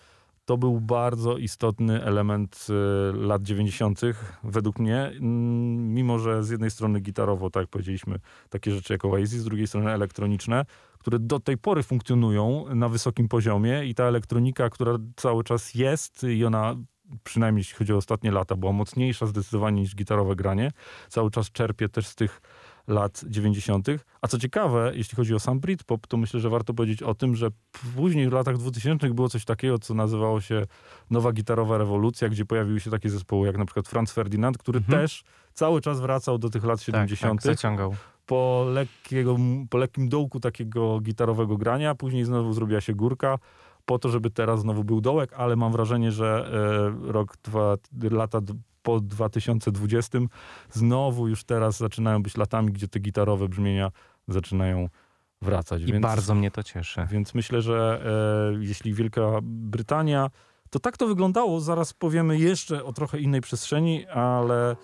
to 0.51 0.59
był 0.59 0.81
bardzo 0.81 1.37
istotny 1.37 2.05
element 2.05 2.67
e, 2.71 3.17
lat 3.17 3.43
90. 3.43 4.01
według 4.45 4.79
mnie, 4.79 5.13
Mm, 5.21 5.95
mimo 5.95 6.19
że 6.19 6.45
z 6.45 6.51
jednej 6.51 6.71
strony 6.71 7.01
gitarowo, 7.01 7.51
tak 7.51 7.61
jak 7.61 7.71
powiedzieliśmy, 7.71 8.19
takie 8.49 8.73
rzeczy 8.73 8.93
jak 8.93 9.05
Oasis, 9.05 9.41
z 9.41 9.45
drugiej 9.45 9.67
strony 9.67 9.91
elektroniczne, 9.91 10.65
które 10.99 11.19
do 11.19 11.41
tej 11.41 11.59
pory 11.59 11.83
funkcjonują 11.83 12.75
na 12.75 12.89
wysokim 12.89 13.29
poziomie 13.29 13.85
i 13.85 13.95
ta 13.95 14.05
elektronika, 14.05 14.71
która 14.71 14.93
cały 15.17 15.45
czas 15.45 15.75
jest 15.75 16.23
i 16.23 16.45
ona 16.45 16.77
przynajmniej 17.25 17.61
jeśli 17.61 17.77
chodzi 17.77 17.93
o 17.93 17.97
ostatnie 17.97 18.31
lata, 18.31 18.57
była 18.57 18.73
mocniejsza 18.73 19.27
zdecydowanie 19.27 19.81
niż 19.81 19.97
gitarowe 19.97 20.37
granie. 20.37 20.71
Cały 21.09 21.31
czas 21.31 21.51
czerpie 21.51 21.89
też 21.89 22.07
z 22.07 22.15
tych 22.15 22.41
lat 22.91 23.25
90. 23.29 23.87
A 24.23 24.29
co 24.29 24.39
ciekawe, 24.39 24.93
jeśli 24.95 25.17
chodzi 25.17 25.35
o 25.35 25.41
sam 25.41 25.61
Britpop, 25.61 26.07
to 26.07 26.17
myślę, 26.17 26.41
że 26.41 26.51
warto 26.51 26.75
powiedzieć 26.75 27.03
o 27.03 27.15
tym, 27.15 27.37
że 27.37 27.49
później 27.97 28.29
w 28.29 28.33
latach 28.33 28.57
2000 28.59 29.11
było 29.11 29.29
coś 29.29 29.45
takiego, 29.45 29.79
co 29.79 29.95
nazywało 29.95 30.41
się 30.41 30.63
nowa 31.11 31.33
gitarowa 31.33 31.79
rewolucja, 31.79 32.29
gdzie 32.29 32.45
pojawiły 32.47 32.81
się 32.81 32.91
takie 32.91 33.11
zespoły 33.11 33.47
jak 33.47 33.59
na 33.59 33.65
przykład 33.65 33.89
Franz 33.89 34.13
Ferdinand, 34.13 34.59
który 34.59 34.79
Mhm. 34.79 35.01
też 35.01 35.25
cały 35.55 35.81
czas 35.81 36.01
wracał 36.01 36.39
do 36.39 36.51
tych 36.51 36.65
lat 36.65 36.79
tak, 36.79 36.87
70 36.87 37.43
tak, 37.43 37.53
zaciągał. 37.57 37.95
po, 38.27 38.67
lekkiego, 38.73 39.37
po 39.71 39.79
lekkim 39.79 40.09
dołku 40.09 40.41
takiego 40.41 41.01
gitarowego 41.01 41.57
grania, 41.57 41.95
później 41.95 42.25
znowu 42.25 42.53
zrobiła 42.53 42.81
się 42.81 42.95
górka, 42.95 43.39
po 43.87 43.99
to, 43.99 44.09
żeby 44.09 44.31
teraz 44.31 44.61
znowu 44.61 44.85
był 44.85 45.01
dołek, 45.01 45.33
ale 45.33 45.57
mam 45.57 45.73
wrażenie, 45.73 46.13
że 46.13 46.51
e, 47.09 47.13
rok, 47.13 47.37
dwa, 47.45 47.77
lata 48.11 48.41
po 48.83 49.01
2020 49.01 50.19
znowu 50.71 51.29
już 51.29 51.45
teraz 51.45 51.79
zaczynają 51.79 52.23
być 52.23 52.37
latami, 52.37 52.73
gdzie 52.73 52.89
te 52.89 52.99
gitarowe 53.01 53.49
brzmienia 53.49 53.91
zaczynają 54.29 54.89
wracać. 55.43 55.83
I 55.83 56.01
bardzo 56.01 56.35
mnie 56.35 56.51
to 56.51 56.63
cieszy. 56.63 57.07
Więc 57.11 57.35
myślę, 57.35 57.63
że 57.63 58.03
e, 58.55 58.65
jeśli 58.65 58.95
Wielka 58.95 59.23
Brytania, 59.43 60.31
to 60.71 60.79
tak 60.79 60.97
to 60.97 61.07
wyglądało. 61.07 61.61
Zaraz 61.61 61.93
powiemy 61.93 62.39
jeszcze 62.39 62.85
o 62.85 62.93
trochę 62.93 63.19
innej 63.19 63.41
przestrzeni, 63.41 64.07
ale 64.07 64.77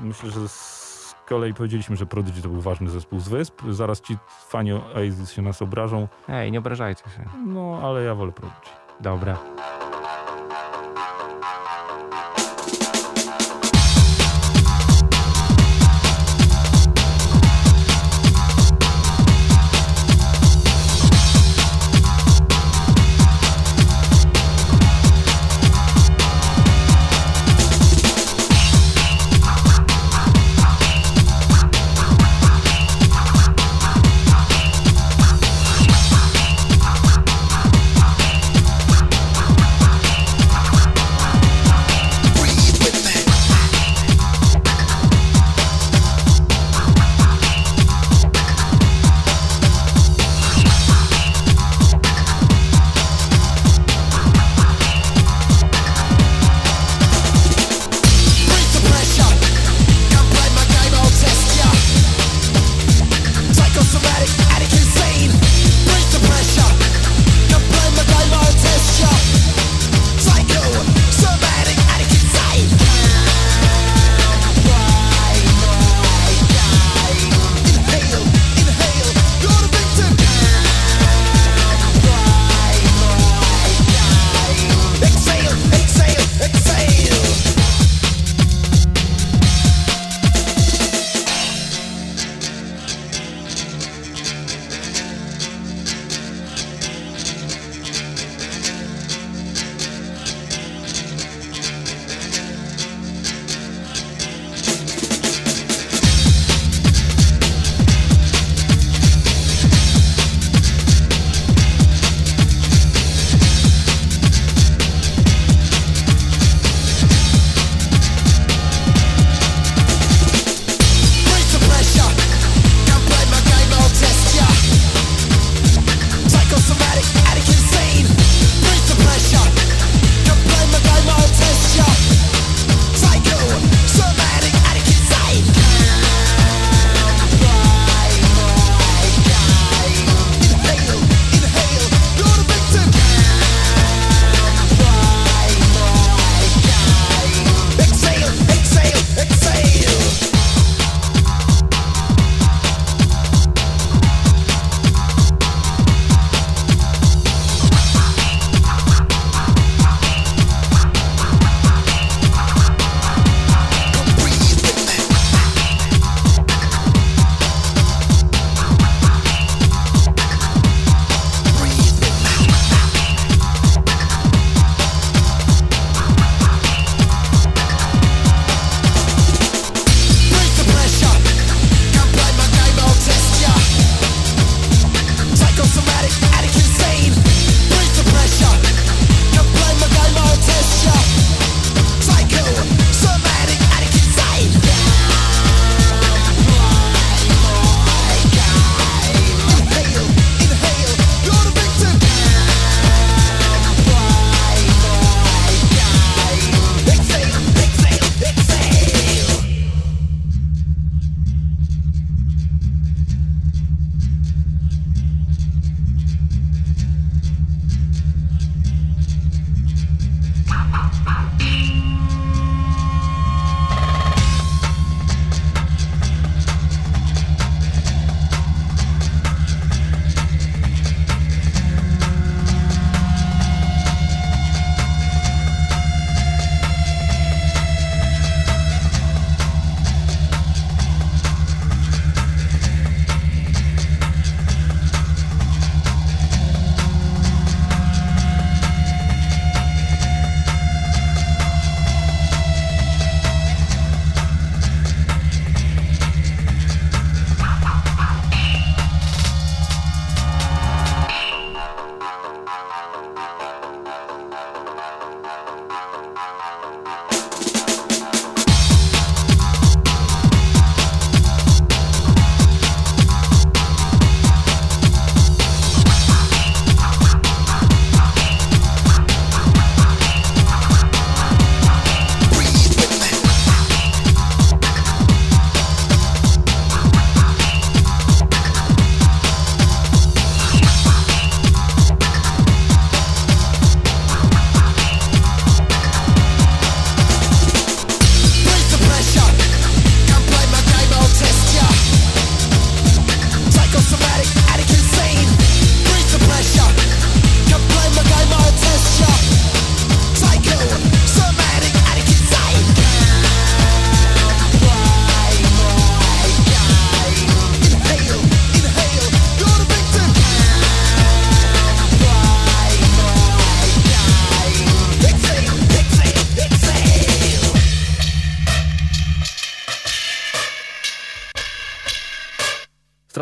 myślę, 0.00 0.30
że 0.30 0.48
z 0.48 1.14
kolei 1.28 1.54
powiedzieliśmy, 1.54 1.96
że 1.96 2.06
Prodigy 2.06 2.42
to 2.42 2.48
był 2.48 2.60
ważny 2.60 2.90
zespół 2.90 3.20
z 3.20 3.28
Wysp. 3.28 3.62
Zaraz 3.70 4.00
ci 4.00 4.16
fani 4.48 4.72
Oasis 4.72 5.30
się 5.30 5.42
nas 5.42 5.62
obrażą. 5.62 6.08
Ej, 6.28 6.52
nie 6.52 6.58
obrażajcie 6.58 7.04
się. 7.04 7.24
No, 7.46 7.80
ale 7.82 8.04
ja 8.04 8.14
wolę 8.14 8.32
Prodigy. 8.32 8.70
Dobra. 9.00 9.38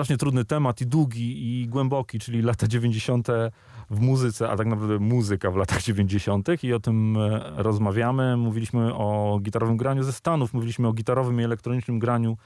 Strasznie 0.06 0.18
trudny 0.18 0.44
temat 0.44 0.80
i 0.80 0.86
długi 0.86 1.62
i 1.62 1.68
głęboki, 1.68 2.18
czyli 2.18 2.42
lata 2.42 2.68
90. 2.68 3.28
w 3.90 4.00
muzyce, 4.00 4.50
a 4.50 4.56
tak 4.56 4.66
naprawdę 4.66 4.98
muzyka 4.98 5.50
w 5.50 5.56
latach 5.56 5.82
90. 5.82 6.48
i 6.64 6.72
o 6.72 6.80
tym 6.80 7.16
e, 7.16 7.40
rozmawiamy. 7.56 8.36
Mówiliśmy 8.36 8.94
o 8.94 9.38
gitarowym 9.42 9.76
graniu 9.76 10.02
ze 10.02 10.12
Stanów, 10.12 10.54
mówiliśmy 10.54 10.88
o 10.88 10.92
gitarowym 10.92 11.40
i 11.40 11.44
elektronicznym 11.44 11.98
graniu 11.98 12.36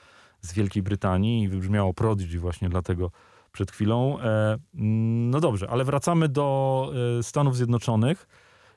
z 0.41 0.53
Wielkiej 0.53 0.83
Brytanii 0.83 1.43
i 1.43 1.49
wybrzmiało 1.49 1.95
Prodigy 1.95 2.39
właśnie 2.39 2.69
dlatego 2.69 3.11
przed 3.53 3.71
chwilą. 3.71 4.21
E, 4.21 4.59
no 4.75 5.41
dobrze, 5.41 5.71
ale 5.71 5.85
wracamy 5.85 6.29
do 6.29 6.93
e, 7.19 7.23
Stanów 7.23 7.57
Zjednoczonych 7.57 8.29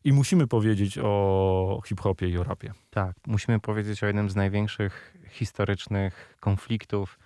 i 0.04 0.14
musimy 0.14 0.48
powiedzieć 0.48 1.00
o 1.04 1.82
hip-hopie 1.86 2.30
i 2.30 2.38
o 2.38 2.44
rapie. 2.44 2.74
Tak, 2.90 3.16
musimy 3.28 3.60
powiedzieć 3.60 4.04
o 4.04 4.08
jednym 4.08 4.30
z 4.30 4.36
największych 4.36 5.18
historycznych 5.30 6.38
konfliktów, 6.40 7.20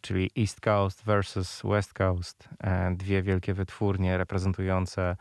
czyli 0.00 0.30
East 0.38 0.60
Coast 0.60 1.04
versus 1.04 1.62
West 1.64 1.92
Coast. 1.94 2.48
E, 2.60 2.94
dwie 2.96 3.22
wielkie 3.22 3.54
wytwórnie 3.54 4.18
reprezentujące 4.18 5.16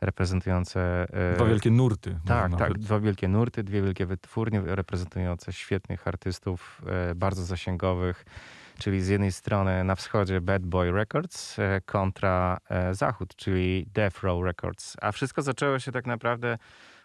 reprezentujące... 0.00 1.06
E, 1.32 1.34
Dwa 1.36 1.44
wielkie 1.44 1.70
nurty. 1.70 2.18
tak, 2.26 2.56
tak, 2.56 2.78
dwa 2.78 3.00
wielkie 3.00 3.28
nurty, 3.28 3.62
dwie 3.64 3.82
wielkie 3.82 4.06
wytwórnie 4.06 4.62
reprezentujące 4.64 5.52
świetnych 5.52 6.08
artystów, 6.08 6.82
e, 7.10 7.14
bardzo 7.14 7.44
zasięgowych, 7.44 8.24
czyli 8.78 9.02
z 9.02 9.08
jednej 9.08 9.32
strony 9.32 9.84
na 9.84 9.94
wschodzie 9.94 10.40
Bad 10.40 10.62
Boy 10.66 10.92
Records 10.92 11.58
e, 11.58 11.80
kontra 11.80 12.58
e, 12.68 12.94
zachód, 12.94 13.36
czyli 13.36 13.86
Death 13.94 14.22
Row 14.22 14.44
Records. 14.44 14.96
A 15.00 15.12
wszystko 15.12 15.42
zaczęło 15.42 15.78
się 15.78 15.92
tak 15.92 16.06
naprawdę 16.06 16.58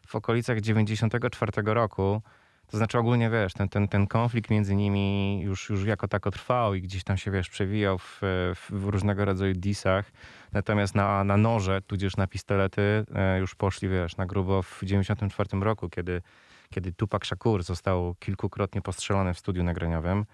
w 0.08 0.16
okolicach 0.16 0.62
94 0.62 1.52
roku. 1.66 2.22
To 2.68 2.78
znaczy 2.78 2.98
ogólnie, 2.98 3.30
wiesz, 3.30 3.54
ten, 3.54 3.70
ten, 3.70 3.88
ten 3.88 4.08
konflikt 4.08 4.50
między 4.50 4.76
nimi 4.76 5.42
już, 5.42 5.70
już 5.70 5.86
jako 5.86 6.08
tako 6.08 6.32
trwał 6.32 6.74
i 6.76 6.82
gdzieś 6.82 7.04
tam 7.04 7.18
się, 7.18 7.32
wiesz, 7.32 7.50
przewijał 7.50 7.98
w, 7.98 8.20
w, 8.56 8.86
różnego 8.86 9.26
rodzaju 9.26 9.54
disach. 9.54 10.12
Natomiast 10.52 10.96
na, 10.96 11.24
na 11.24 11.38
noże, 11.38 11.82
tudzież 11.82 12.18
na 12.18 12.28
pistolety 12.28 13.06
e, 13.16 13.40
już 13.40 13.56
poszli, 13.56 13.90
wiesz, 13.90 14.18
na 14.18 14.26
grubo 14.26 14.62
w 14.62 14.80
94 14.84 15.50
roku, 15.60 15.90
kiedy, 15.90 16.22
kiedy 16.70 16.94
Tupac 16.94 17.26
Shakur 17.26 17.64
został 17.64 18.16
kilkukrotnie 18.20 18.82
postrzelony 18.82 19.34
w 19.34 19.40
studiu 19.40 19.64
nagraniowym. 19.64 20.26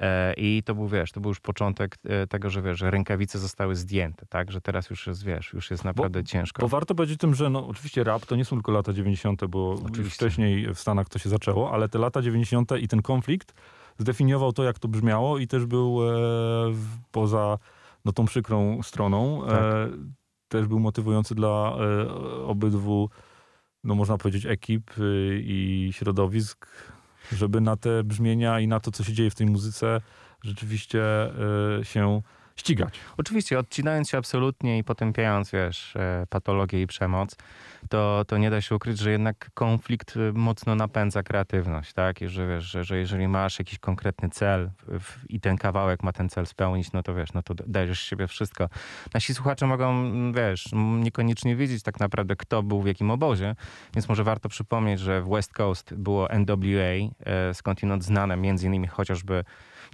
E, 0.00 0.34
I 0.36 0.62
to 0.62 0.74
był, 0.74 0.88
wiesz, 0.88 1.12
to 1.12 1.20
był 1.20 1.28
już 1.28 1.40
początek 1.40 1.98
e, 2.04 2.26
tego, 2.26 2.50
że 2.50 2.62
wiesz, 2.62 2.78
że 2.78 2.90
rękawice 2.90 3.38
zostały 3.38 3.76
zdjęte, 3.76 4.26
tak? 4.26 4.52
Że 4.52 4.60
teraz 4.60 4.90
już 4.90 5.06
jest, 5.06 5.24
wiesz, 5.24 5.52
już 5.52 5.70
jest 5.70 5.84
naprawdę 5.84 6.24
ciężko. 6.24 6.62
Bo 6.62 6.68
warto 6.68 6.94
powiedzieć 6.94 7.18
o 7.18 7.20
tym, 7.20 7.34
że 7.34 7.50
no, 7.50 7.66
oczywiście 7.66 8.04
rap 8.04 8.26
to 8.26 8.36
nie 8.36 8.44
są 8.44 8.56
tylko 8.56 8.72
lata 8.72 8.92
90., 8.92 9.44
bo 9.44 9.70
Oczywiście. 9.86 10.14
wcześniej 10.14 10.74
w 10.74 10.78
Stanach 10.78 11.08
to 11.08 11.18
się 11.18 11.28
zaczęło, 11.28 11.72
ale 11.72 11.88
te 11.88 11.98
lata 11.98 12.22
90. 12.22 12.72
i 12.80 12.88
ten 12.88 13.02
konflikt 13.02 13.54
zdefiniował 13.98 14.52
to, 14.52 14.64
jak 14.64 14.78
to 14.78 14.88
brzmiało 14.88 15.38
i 15.38 15.46
też 15.46 15.66
był 15.66 15.98
e, 16.02 16.14
poza 17.10 17.58
no, 18.04 18.12
tą 18.12 18.24
przykrą 18.24 18.82
stroną, 18.82 19.42
Tak. 19.48 19.62
e, 19.62 19.88
też 20.48 20.66
był 20.66 20.80
motywujący 20.80 21.34
dla 21.34 21.76
e, 21.76 22.08
obydwu, 22.44 23.10
no 23.84 23.94
można 23.94 24.18
powiedzieć, 24.18 24.46
ekip 24.46 24.90
i 25.34 25.88
środowisk, 25.92 26.66
żeby 27.32 27.60
na 27.60 27.76
te 27.76 28.04
brzmienia 28.04 28.60
i 28.60 28.68
na 28.68 28.80
to, 28.80 28.90
co 28.90 29.04
się 29.04 29.12
dzieje 29.12 29.30
w 29.30 29.34
tej 29.34 29.46
muzyce, 29.46 30.00
rzeczywiście 30.44 31.02
e, 31.80 31.84
się 31.84 32.22
ścigać. 32.60 32.94
Oczywiście, 33.16 33.58
odcinając 33.58 34.10
się 34.10 34.18
absolutnie 34.18 34.78
i 34.78 34.84
potępiając, 34.84 35.50
wiesz, 35.50 35.96
e, 35.96 36.26
patologię 36.30 36.82
i 36.82 36.86
przemoc, 36.86 37.36
to, 37.88 38.24
to 38.28 38.38
nie 38.38 38.50
da 38.50 38.60
się 38.60 38.74
ukryć, 38.74 38.98
że 38.98 39.10
jednak 39.10 39.50
konflikt 39.54 40.16
e, 40.16 40.32
mocno 40.32 40.74
napędza 40.74 41.22
kreatywność, 41.22 41.92
tak? 41.92 42.22
I 42.22 42.28
że 42.28 42.48
wiesz, 42.48 42.64
że, 42.64 42.84
że 42.84 42.98
jeżeli 42.98 43.28
masz 43.28 43.58
jakiś 43.58 43.78
konkretny 43.78 44.28
cel 44.30 44.70
w, 44.86 45.30
i 45.30 45.40
ten 45.40 45.56
kawałek 45.56 46.02
ma 46.02 46.12
ten 46.12 46.28
cel 46.28 46.46
spełnić, 46.46 46.92
no 46.92 47.02
to 47.02 47.14
wiesz, 47.14 47.32
no 47.32 47.42
to 47.42 47.54
dajesz 47.66 48.00
siebie 48.00 48.26
wszystko. 48.26 48.68
Nasi 49.14 49.34
słuchacze 49.34 49.66
mogą, 49.66 50.12
wiesz, 50.32 50.68
niekoniecznie 51.00 51.56
wiedzieć 51.56 51.82
tak 51.82 52.00
naprawdę, 52.00 52.36
kto 52.36 52.62
był 52.62 52.82
w 52.82 52.86
jakim 52.86 53.10
obozie, 53.10 53.56
więc 53.94 54.08
może 54.08 54.24
warto 54.24 54.48
przypomnieć, 54.48 55.00
że 55.00 55.22
w 55.22 55.28
West 55.28 55.52
Coast 55.52 55.94
było 55.94 56.28
NWA, 56.28 57.14
e, 57.24 57.54
skądinąd 57.54 58.04
znane 58.04 58.36
między 58.36 58.66
innymi 58.66 58.88
chociażby 58.88 59.44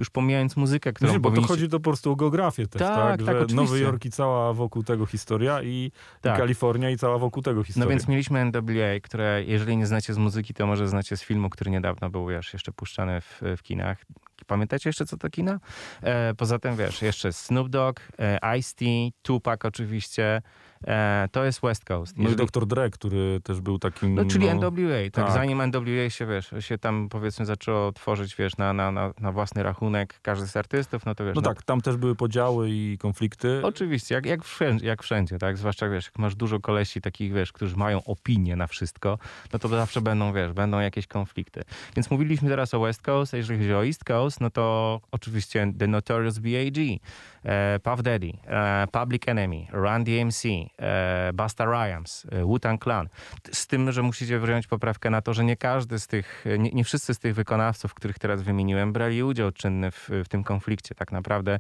już 0.00 0.11
pomijając 0.11 0.56
muzykę, 0.56 0.92
którą 0.92 1.11
Wiesz, 1.12 1.18
bo 1.18 1.28
to 1.28 1.32
powinniście- 1.35 1.54
chodzi 1.54 1.68
to 1.68 1.80
po 1.80 1.90
prostu 1.90 2.12
o 2.12 2.16
geografię 2.16 2.66
też, 2.66 2.82
Tak, 2.82 2.96
tak? 2.96 3.18
tak, 3.18 3.26
że 3.26 3.32
oczywiście. 3.32 3.56
Nowy 3.56 3.80
Jork 3.80 4.04
i 4.04 4.11
cała 4.11 4.52
wokół 4.52 4.82
tego 4.82 5.06
historia 5.06 5.62
i, 5.62 5.92
Tak. 6.20 6.37
i 6.37 6.38
Kalifornia 6.40 6.90
i 6.90 6.96
cała 6.96 7.18
wokół 7.18 7.42
tego 7.42 7.62
historia. 7.64 7.85
No 7.85 7.90
więc 7.90 8.09
mieliśmy 8.09 8.40
NWA, 8.44 9.00
które 9.02 9.42
jeżeli 9.46 9.76
nie 9.76 9.87
znacie 9.87 10.14
z 10.14 10.18
muzyki, 10.18 10.54
to 10.54 10.66
może 10.66 10.88
znacie 10.88 11.16
z 11.16 11.22
filmu, 11.22 11.50
który 11.50 11.70
niedawno 11.70 12.11
był 12.11 12.26
wiesz, 12.26 12.52
jeszcze 12.52 12.72
puszczany 12.72 13.20
w, 13.20 13.40
w 13.56 13.62
kinach. 13.62 13.98
Pamiętacie 14.46 14.88
jeszcze 14.88 15.06
co 15.06 15.16
to 15.16 15.30
kina? 15.30 15.61
E, 16.02 16.35
poza 16.35 16.59
tym 16.59 16.76
wiesz, 16.76 17.02
jeszcze 17.02 17.32
Snoop 17.32 17.68
Dogg, 17.68 18.00
e, 18.18 18.59
Ice-T, 18.59 18.85
Tupac 19.22 19.64
oczywiście. 19.64 20.42
E, 20.87 21.28
to 21.32 21.44
jest 21.44 21.61
West 21.61 21.85
Coast. 21.85 22.16
No 22.16 22.22
i 22.22 22.24
Jeżeli- 22.24 22.46
Dr. 22.46 22.66
Dre, 22.66 22.90
który 22.90 23.40
też 23.44 23.61
był 23.61 23.78
takim... 23.78 24.14
no, 24.14 24.24
czyli 24.24 24.46
no, 24.46 24.54
NWA, 24.54 25.11
tak, 25.12 25.24
tak. 25.24 25.35
zanim 25.35 25.62
NWA 25.62 26.11
się, 26.11 26.26
wiesz, 26.26 26.54
się 26.61 26.78
tam 26.78 27.09
powiedzmy 27.09 27.46
zaczęło 27.46 27.92
tworzyć, 27.92 28.37
wiesz, 28.37 28.56
na, 28.56 28.72
na, 28.72 28.92
na, 28.92 29.12
na 29.20 29.32
własny 29.32 29.62
rachunek 29.62 30.20
każdy 30.22 30.46
z 30.48 30.56
artystów, 30.56 31.06
no 31.06 31.14
to 31.14 31.24
wiesz... 31.24 31.35
No 31.35 31.42
tak, 31.42 31.62
tam 31.62 31.80
też 31.80 31.96
były 31.96 32.14
podziały 32.14 32.70
i 32.70 32.98
konflikty. 32.98 33.61
Oczywiście, 33.62 34.14
jak, 34.14 34.26
jak, 34.26 34.44
wszędzie, 34.44 34.87
jak 34.87 35.02
wszędzie, 35.02 35.38
tak? 35.38 35.59
Zwłaszcza, 35.59 35.88
wiesz, 35.88 36.04
jak 36.06 36.18
masz 36.18 36.35
dużo 36.35 36.61
kolesi 36.61 37.00
takich, 37.00 37.32
wiesz, 37.32 37.52
którzy 37.52 37.76
mają 37.76 38.04
opinię 38.04 38.56
na 38.56 38.66
wszystko, 38.66 39.18
no 39.52 39.59
to 39.59 39.68
zawsze 39.68 40.00
będą, 40.00 40.32
wiesz, 40.32 40.52
będą 40.52 40.80
jakieś 40.80 41.06
konflikty. 41.06 41.62
Więc 41.96 42.11
mówiliśmy 42.11 42.48
teraz 42.48 42.74
o 42.74 42.80
West 42.80 43.02
Coast, 43.02 43.35
a 43.35 43.37
jeżeli 43.37 43.59
chodzi 43.59 43.74
o 43.74 43.87
East 43.87 44.04
Coast, 44.04 44.36
no 44.40 44.51
to 44.51 45.01
oczywiście 45.11 45.72
The 45.79 45.87
Notorious 45.87 46.38
B.I.G., 46.38 46.99
e, 47.44 47.81
Puff 47.83 48.03
Daddy, 48.03 48.33
e, 48.46 48.87
Public 48.92 49.29
Enemy, 49.29 49.66
Run 49.72 50.05
DMC, 50.05 50.44
e, 50.79 51.31
Busta 51.35 51.64
Rhymes, 51.64 52.27
e, 52.31 52.44
Wu-Tang 52.44 52.83
Clan. 52.83 53.09
Z 53.53 53.66
tym, 53.66 53.92
że 53.92 54.03
musicie 54.03 54.40
wziąć 54.40 54.66
poprawkę 54.66 55.11
na 55.11 55.22
to, 55.22 55.35
że 55.35 55.44
nie 55.44 55.57
każdy 55.57 55.99
z 55.99 56.07
tych, 56.07 56.44
nie, 56.59 56.70
nie 56.70 56.85
wszyscy 56.85 57.14
z 57.14 57.18
tych 57.18 57.35
wykonawców, 57.35 57.94
których 57.94 58.18
teraz 58.18 58.42
wymieniłem, 58.42 58.92
brali 58.92 59.22
udział 59.22 59.53
czynny 59.53 59.90
w, 59.90 60.11
w 60.25 60.29
tym 60.29 60.44
konflikcie. 60.44 60.94
Tak 60.94 61.12
naprawdę, 61.12 61.59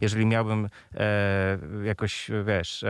jeżeli 0.00 0.26
miałbym 0.26 0.68
e, 0.94 1.58
jakoś, 1.84 2.30
wiesz, 2.44 2.84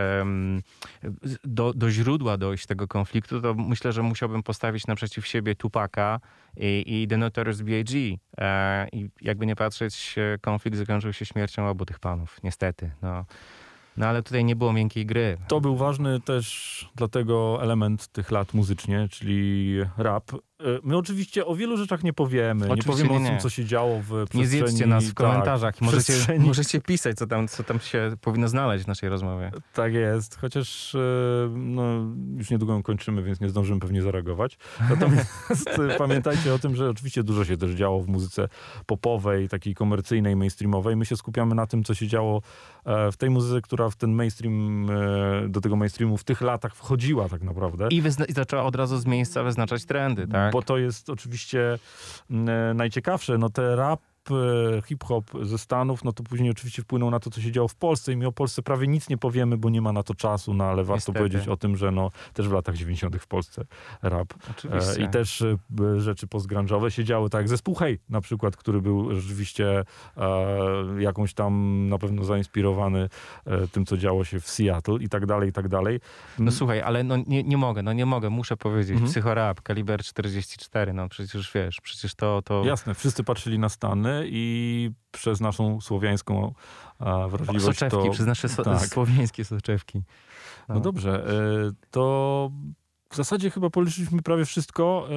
do, 1.43 1.73
do 1.73 1.91
źródła 1.91 2.37
dojść 2.37 2.65
tego 2.65 2.87
konfliktu, 2.87 3.41
to 3.41 3.53
myślę, 3.53 3.91
że 3.91 4.03
musiałbym 4.03 4.43
postawić 4.43 4.87
naprzeciw 4.87 5.27
siebie 5.27 5.55
Tupaka 5.55 6.19
i, 6.57 6.83
i 6.87 7.07
The 7.07 7.17
Notorious 7.17 7.61
B.I.G. 7.61 8.17
E, 8.37 8.87
I 8.91 9.09
jakby 9.21 9.45
nie 9.45 9.55
patrzeć, 9.55 10.15
konflikt 10.41 10.77
zakończył 10.77 11.13
się 11.13 11.25
śmiercią 11.25 11.67
obu 11.67 11.85
tych 11.85 11.99
panów, 11.99 12.37
niestety. 12.43 12.91
No, 13.01 13.25
no 13.97 14.07
ale 14.07 14.23
tutaj 14.23 14.45
nie 14.45 14.55
było 14.55 14.73
miękkiej 14.73 15.05
gry. 15.05 15.37
To 15.47 15.61
był 15.61 15.75
ważny 15.75 16.21
też 16.21 16.89
dlatego 16.95 17.63
element 17.63 18.07
tych 18.07 18.31
lat 18.31 18.53
muzycznie, 18.53 19.07
czyli 19.11 19.77
rap. 19.97 20.31
E, 20.59 20.63
My 20.83 20.97
oczywiście 20.97 21.45
o 21.45 21.55
wielu 21.55 21.77
rzeczach 21.77 22.03
nie 22.03 22.13
powiemy. 22.13 22.65
nie 22.65 22.71
Oczywiście 22.73 22.91
powiemy 23.03 23.09
nie, 23.19 23.25
o 23.25 23.27
tym, 23.27 23.33
nie. 23.35 23.41
co 23.41 23.49
się 23.49 23.65
działo 23.65 23.99
w 24.01 24.05
przestrzeni. 24.07 24.41
Nie 24.41 24.47
zjedzcie 24.47 24.85
nas 24.85 25.03
w 25.05 25.07
tak, 25.13 25.15
komentarzach. 25.27 25.81
możecie, 25.81 26.13
przestrzeni- 26.13 26.39
możecie 26.47 26.81
pisać, 26.81 27.17
co 27.17 27.27
tam, 27.27 27.47
co 27.47 27.63
tam 27.63 27.79
się 27.79 28.11
powinno 28.21 28.47
znaleźć 28.47 28.85
w 28.85 28.87
naszej 28.87 29.09
rozmowie. 29.09 29.51
Tak 29.73 29.93
jest, 29.93 30.37
chociaż 30.39 30.95
e, 30.95 30.99
no, 31.55 31.83
już 32.37 32.49
niedługo 32.49 32.83
kończymy, 32.83 33.23
więc 33.23 33.39
nie 33.41 33.49
zdążymy 33.49 33.79
pewnie 33.79 34.01
zareagować. 34.01 34.57
Natomiast 34.89 35.29
e, 35.67 35.95
pamiętajcie 35.97 36.53
o 36.53 36.59
tym, 36.59 36.75
że 36.75 36.89
oczywiście 36.89 37.23
dużo 37.23 37.45
się 37.45 37.57
też 37.57 37.71
działo 37.71 38.01
w 38.01 38.07
muzyce 38.07 38.47
popowej, 38.85 39.49
takiej 39.49 39.75
komercyjnej, 39.75 40.35
mainstreamowej. 40.35 40.95
My 40.95 41.05
się 41.05 41.15
skupiamy 41.17 41.55
na 41.55 41.67
tym, 41.67 41.83
co 41.83 41.93
się 41.93 42.07
działo 42.07 42.41
e, 42.85 43.11
w 43.11 43.17
tej 43.17 43.29
muzyce, 43.29 43.61
która 43.61 43.89
w 43.89 43.95
ten 43.95 44.11
mainstream, 44.11 44.87
e, 44.89 45.49
do 45.49 45.61
tego 45.61 45.75
mainstreamu 45.75 46.17
w 46.17 46.23
tych 46.23 46.41
latach 46.41 46.75
wchodziła 46.75 47.29
tak 47.29 47.41
naprawdę. 47.43 47.87
I, 47.91 48.01
wyzna- 48.01 48.25
I 48.29 48.33
zaczęła 48.33 48.63
od 48.63 48.75
razu 48.75 48.97
z 48.97 49.05
miejsca 49.05 49.43
wyznaczać 49.43 49.85
trendy, 49.85 50.27
tak? 50.27 50.48
Bo 50.51 50.61
to 50.61 50.77
jest 50.77 51.09
oczywiście 51.09 51.79
mm, 52.31 52.77
najciekawsze. 52.77 53.37
No 53.37 53.49
te 53.49 53.75
rap, 53.75 53.99
e, 54.01 54.18
hip-hop 54.85 55.31
ze 55.41 55.57
Stanów, 55.57 56.03
no 56.03 56.13
to 56.13 56.23
później 56.23 56.51
oczywiście 56.51 56.81
wpłynął 56.81 57.11
na 57.11 57.19
to, 57.19 57.29
co 57.29 57.41
się 57.41 57.51
działo 57.51 57.67
w 57.67 57.75
Polsce 57.75 58.13
i 58.13 58.17
my 58.17 58.27
o 58.27 58.31
Polsce 58.31 58.61
prawie 58.61 58.87
nic 58.87 59.09
nie 59.09 59.17
powiemy, 59.17 59.57
bo 59.57 59.69
nie 59.69 59.81
ma 59.81 59.93
na 59.93 60.03
to 60.03 60.15
czasu, 60.15 60.53
no 60.53 60.63
ale 60.63 60.83
warto 60.83 61.13
powiedzieć 61.13 61.47
o 61.47 61.57
tym, 61.57 61.77
że 61.77 61.91
no 61.91 62.11
też 62.33 62.49
w 62.49 62.51
latach 62.51 62.75
90. 62.75 63.17
w 63.17 63.27
Polsce 63.27 63.65
rap 64.01 64.33
Oczywiście. 64.51 65.01
e, 65.01 65.05
i 65.05 65.09
też 65.09 65.41
e, 65.41 65.57
rzeczy 65.97 66.27
postgrunge'owe 66.27 66.89
się 66.89 67.03
działy, 67.03 67.29
tak 67.29 67.39
jak 67.39 67.49
zespół 67.49 67.75
Hej 67.75 67.99
na 68.09 68.21
przykład, 68.21 68.57
który 68.57 68.81
był 68.81 69.15
rzeczywiście 69.15 69.83
e, 70.17 71.01
jakąś 71.01 71.33
tam 71.33 71.85
na 71.89 71.97
pewno 71.97 72.23
zainspirowany 72.23 73.09
e, 73.45 73.67
tym, 73.67 73.85
co 73.85 73.97
działo 73.97 74.23
się 74.23 74.39
w 74.39 74.49
Seattle 74.49 74.97
i 74.99 75.09
tak 75.09 75.25
dalej, 75.25 75.49
i 75.49 75.53
tak 75.53 75.67
dalej. 75.67 75.99
No 76.39 76.51
słuchaj, 76.51 76.81
ale 76.81 77.03
no 77.03 77.17
nie, 77.27 77.43
nie 77.43 77.57
mogę, 77.57 77.83
no 77.83 77.93
nie 77.93 78.05
mogę, 78.05 78.29
muszę 78.29 78.57
powiedzieć. 78.57 78.93
Mhm. 78.93 79.11
Psychorap, 79.11 79.61
kaliber 79.61 80.03
44, 80.03 80.93
no 80.93 81.09
przecież 81.09 81.51
wiesz, 81.53 81.81
przecież 81.81 82.15
to... 82.15 82.41
to... 82.41 82.63
Jasne, 82.65 82.93
wszyscy 82.93 83.23
patrzyli 83.23 83.59
na 83.59 83.69
Stany 83.69 84.18
i 84.27 84.91
przez 85.11 85.41
naszą 85.41 85.81
słowiańską 85.81 86.53
a, 86.99 87.27
wrażliwość 87.27 87.65
Soczewki, 87.79 88.05
to... 88.07 88.11
przez 88.11 88.25
nasze 88.25 88.49
so- 88.49 88.63
tak. 88.63 88.85
słowiańskie 88.85 89.45
soczewki. 89.45 90.01
No 90.69 90.79
dobrze, 90.79 91.27
e, 91.27 91.71
to 91.91 92.51
w 93.11 93.15
zasadzie 93.15 93.49
chyba 93.49 93.69
policzyliśmy 93.69 94.21
prawie 94.21 94.45
wszystko. 94.45 95.07
E, 95.11 95.13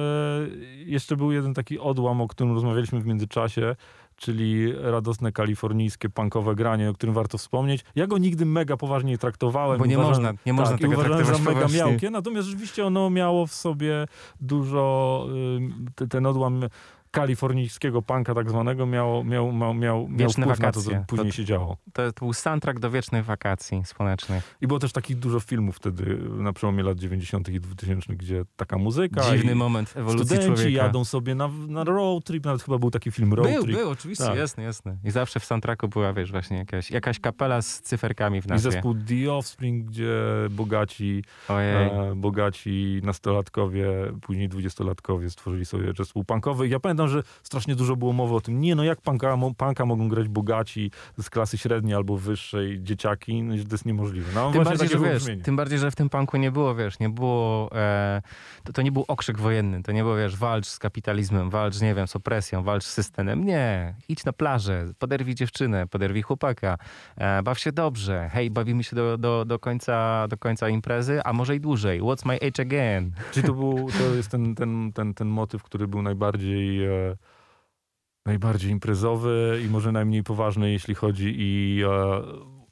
Jeszcze 0.85 1.15
był 1.17 1.31
jeden 1.31 1.53
taki 1.53 1.79
odłam, 1.79 2.21
o 2.21 2.27
którym 2.27 2.53
rozmawialiśmy 2.53 2.99
w 3.01 3.05
międzyczasie, 3.05 3.75
czyli 4.15 4.73
radosne 4.73 5.31
kalifornijskie 5.31 6.09
punkowe 6.09 6.55
granie, 6.55 6.89
o 6.89 6.93
którym 6.93 7.15
warto 7.15 7.37
wspomnieć. 7.37 7.83
Ja 7.95 8.07
go 8.07 8.17
nigdy 8.17 8.45
mega 8.45 8.77
poważnie 8.77 9.11
nie 9.11 9.17
traktowałem. 9.17 9.79
Bo 9.79 9.85
nie 9.85 9.97
Uważam- 9.99 10.23
można- 10.23 10.33
nie 10.45 10.53
można 10.53 10.71
tak, 10.71 10.81
tego 10.81 10.93
uważałem 10.93 11.19
za 11.19 11.25
traktować 11.25 11.47
mega 11.55 11.59
poważnie. 11.67 11.79
miałkie, 11.91 12.09
natomiast 12.09 12.47
rzeczywiście 12.47 12.85
ono 12.85 13.09
miało 13.09 13.47
w 13.47 13.53
sobie 13.53 14.05
dużo, 14.41 15.27
te- 15.95 16.07
ten 16.07 16.25
odłam 16.25 16.61
kalifornijskiego 17.13 18.01
punka 18.01 18.35
tak 18.35 18.49
zwanego 18.49 18.85
miał, 18.85 19.23
miał, 19.23 19.53
miał, 19.53 19.73
miał, 19.73 20.07
miał 20.07 20.27
Wieczne 20.27 20.45
na 20.45 20.55
to, 20.55 20.57
co 20.57 20.61
wakacje. 20.61 21.05
później 21.07 21.27
To- 21.31 21.35
się 21.37 21.45
działo. 21.45 21.77
To, 21.93 22.11
to 22.13 22.19
był 22.25 22.33
soundtrack 22.33 22.79
do 22.79 22.91
wiecznych 22.91 23.25
wakacji 23.25 23.81
słonecznych. 23.85 24.57
I 24.61 24.67
było 24.67 24.79
też 24.79 24.91
takich 24.91 25.19
dużo 25.19 25.39
filmów 25.39 25.75
wtedy, 25.75 26.17
na 26.37 26.53
przełomie 26.53 26.83
lat 26.83 26.97
90. 26.99 27.49
i 27.49 27.59
2000, 27.59 28.15
gdzie 28.15 28.43
taka 28.55 28.77
muzyka 28.77 29.21
Dziwny 29.31 29.51
i 29.51 29.55
moment 29.55 29.93
ewolucji 29.97 30.25
studenci 30.25 30.45
człowieka. 30.61 30.83
jadą 30.83 31.05
sobie 31.05 31.35
na, 31.35 31.47
na 31.67 31.83
road 31.83 32.23
trip, 32.23 32.45
nawet 32.45 32.63
chyba 32.63 32.77
był 32.77 32.91
taki 32.91 33.11
film 33.11 33.33
road 33.33 33.47
Był, 33.51 33.63
trip. 33.63 33.75
był, 33.77 33.89
oczywiście, 33.89 34.23
Tak. 34.25 34.37
jasne, 34.37 34.63
jasne. 34.63 34.97
I 35.03 35.11
zawsze 35.11 35.39
w 35.39 35.45
soundtracku 35.45 35.87
była, 35.87 36.13
wiesz, 36.13 36.31
właśnie 36.31 36.57
jakaś, 36.57 36.91
jakaś 36.91 37.19
kapela 37.19 37.61
z 37.61 37.81
cyferkami 37.81 38.41
w 38.41 38.45
I 38.45 38.49
nazwie. 38.49 38.71
zespół 38.71 38.95
The 38.95 39.33
Offspring, 39.33 39.85
gdzie 39.87 40.13
bogaci, 40.49 41.23
e, 41.49 42.13
bogaci 42.15 43.01
nastolatkowie, 43.03 43.87
później 44.21 44.49
dwudziestolatkowie 44.49 45.29
stworzyli 45.29 45.65
sobie 45.65 45.93
zespół 45.97 46.23
punkowy. 46.23 46.67
Ja 46.67 46.79
pamiętam, 46.79 47.02
że 47.07 47.23
strasznie 47.43 47.75
dużo 47.75 47.95
było 47.95 48.13
mowy 48.13 48.35
o 48.35 48.41
tym, 48.41 48.61
nie 48.61 48.75
no 48.75 48.83
jak 48.83 49.01
punka, 49.01 49.37
mo- 49.37 49.53
punka 49.53 49.85
mogą 49.85 50.09
grać 50.09 50.27
bogaci 50.27 50.91
z 51.21 51.29
klasy 51.29 51.57
średniej 51.57 51.95
albo 51.95 52.17
wyższej, 52.17 52.83
dzieciaki, 52.83 53.43
no, 53.43 53.55
to 53.55 53.71
jest 53.71 53.85
niemożliwe. 53.85 54.31
No, 54.35 54.51
Tym 54.51 54.63
bardziej, 54.63 54.89
że 54.89 54.99
wiesz, 54.99 55.23
tym 55.43 55.55
bardziej, 55.55 55.79
że 55.79 55.91
w 55.91 55.95
tym 55.95 56.09
punku 56.09 56.37
nie 56.37 56.51
było, 56.51 56.75
wiesz, 56.75 56.99
nie 56.99 57.09
było, 57.09 57.69
e, 57.75 58.21
to, 58.63 58.73
to 58.73 58.81
nie 58.81 58.91
był 58.91 59.05
okrzyk 59.07 59.39
wojenny, 59.39 59.83
to 59.83 59.91
nie 59.91 60.03
było, 60.03 60.15
wiesz, 60.15 60.37
walcz 60.37 60.67
z 60.67 60.79
kapitalizmem, 60.79 61.49
walcz, 61.49 61.81
nie 61.81 61.95
wiem, 61.95 62.07
z 62.07 62.15
opresją, 62.15 62.63
walcz 62.63 62.83
z 62.83 62.93
systemem. 62.93 63.45
Nie, 63.45 63.95
idź 64.09 64.25
na 64.25 64.33
plażę, 64.33 64.85
poderwij 64.99 65.35
dziewczynę, 65.35 65.87
poderwij 65.87 66.21
chłopaka, 66.23 66.77
e, 67.17 67.43
baw 67.43 67.59
się 67.59 67.71
dobrze, 67.71 68.29
hej, 68.33 68.51
bawimy 68.51 68.83
się 68.83 68.95
do, 68.95 69.17
do, 69.17 69.45
do, 69.45 69.59
końca, 69.59 70.27
do 70.27 70.37
końca 70.37 70.69
imprezy, 70.69 71.21
a 71.23 71.33
może 71.33 71.55
i 71.55 71.59
dłużej, 71.59 72.01
what's 72.01 72.25
my 72.25 72.35
age 72.35 72.61
again? 72.61 73.11
Czyli 73.31 73.47
to, 73.47 73.53
był, 73.53 73.89
to 73.91 74.15
jest 74.19 74.31
ten, 74.31 74.55
ten, 74.55 74.91
ten, 74.93 75.13
ten 75.13 75.27
motyw, 75.27 75.63
który 75.63 75.87
był 75.87 76.01
najbardziej, 76.01 76.85
e, 76.85 76.89
najbardziej 78.25 78.71
imprezowy 78.71 79.61
i 79.65 79.69
może 79.69 79.91
najmniej 79.91 80.23
poważny, 80.23 80.71
jeśli 80.71 80.95
chodzi 80.95 81.35
i 81.37 81.81
e, 81.83 82.21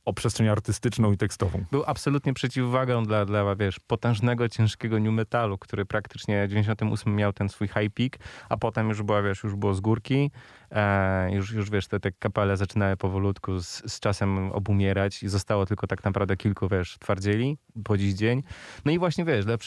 o 0.06 0.14
przestrzeń 0.14 0.48
artystyczną 0.48 1.12
i 1.12 1.18
tekstową. 1.18 1.64
Był 1.72 1.84
absolutnie 1.88 2.34
przeciwwagą 2.34 3.04
dla, 3.04 3.26
dla, 3.26 3.56
wiesz, 3.56 3.80
potężnego, 3.80 4.50
ciężkiego 4.50 5.00
new 5.00 5.14
metalu, 5.14 5.58
który 5.58 5.86
praktycznie 5.86 6.46
w 6.46 6.50
98 6.50 7.16
miał 7.16 7.34
ten 7.34 7.50
swój 7.50 7.68
high 7.68 7.94
peak, 7.94 8.18
a 8.50 8.58
potem 8.58 8.90
już 8.90 9.04
była, 9.04 9.22
wiesz, 9.22 9.44
już 9.44 9.56
było 9.56 9.74
z 9.74 9.80
górki, 9.80 10.32
e, 10.72 11.36
już, 11.36 11.52
już, 11.52 11.70
wiesz, 11.70 11.88
te, 11.88 12.00
te 12.00 12.12
kapele 12.12 12.58
zaczynały 12.58 12.98
powolutku 12.98 13.60
z, 13.60 13.94
z 13.94 14.00
czasem 14.00 14.52
obumierać 14.52 15.24
i 15.24 15.30
zostało 15.30 15.66
tylko 15.66 15.88
tak 15.88 16.04
naprawdę 16.04 16.38
kilku, 16.38 16.68
wiesz, 16.68 16.98
twardzieli 17.00 17.58
po 17.84 17.98
dziś 17.98 18.14
dzień. 18.14 18.44
No 18.86 18.92
i 18.92 19.00
właśnie, 19.00 19.26
wiesz, 19.26 19.46
dla, 19.46 19.58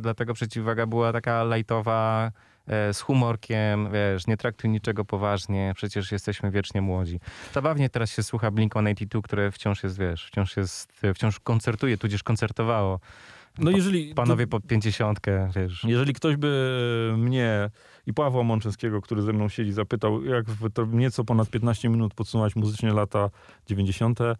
dla, 0.00 0.14
dla 0.14 0.34
przeciwwaga 0.34 0.86
była 0.86 1.12
taka 1.12 1.44
lightowa, 1.44 2.32
z 2.66 3.00
humorkiem, 3.00 3.88
wiesz, 3.92 4.26
nie 4.26 4.36
traktuj 4.36 4.70
niczego 4.70 5.04
poważnie, 5.04 5.72
przecież 5.76 6.12
jesteśmy 6.12 6.50
wiecznie 6.50 6.82
młodzi. 6.82 7.20
Zabawnie 7.54 7.90
teraz 7.90 8.10
się 8.10 8.22
słucha 8.22 8.50
Blink-182, 8.50 9.22
które 9.22 9.52
wciąż 9.52 9.82
jest, 9.82 9.98
wiesz, 9.98 10.26
wciąż 10.26 10.56
jest, 10.56 10.92
wciąż 11.14 11.40
koncertuje, 11.40 11.98
tudzież 11.98 12.22
koncertowało. 12.22 13.00
No 13.58 13.70
jeżeli... 13.70 14.14
Panowie 14.14 14.46
pod 14.46 14.66
pięćdziesiątkę, 14.66 15.50
wiesz. 15.56 15.84
Jeżeli 15.84 16.12
ktoś 16.12 16.36
by 16.36 17.14
mnie 17.18 17.70
i 18.06 18.14
Pawła 18.14 18.42
Mączewskiego, 18.42 19.00
który 19.00 19.22
ze 19.22 19.32
mną 19.32 19.48
siedzi, 19.48 19.72
zapytał, 19.72 20.24
jak 20.24 20.50
w 20.50 20.72
to 20.72 20.86
nieco 20.86 21.24
ponad 21.24 21.50
15 21.50 21.88
minut 21.88 22.14
podsumować 22.14 22.56
muzycznie 22.56 22.92
lata 22.92 23.30
90., 23.66 24.20
e, 24.20 24.36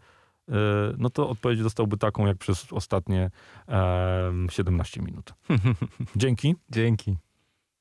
no 0.97 1.09
to 1.09 1.29
odpowiedź 1.29 1.63
dostałby 1.63 1.97
taką, 1.97 2.27
jak 2.27 2.37
przez 2.37 2.73
ostatnie 2.73 3.29
em, 3.67 4.47
17 4.51 5.01
minut. 5.01 5.33
Dzięki. 6.15 6.55
Dzięki. 6.69 7.17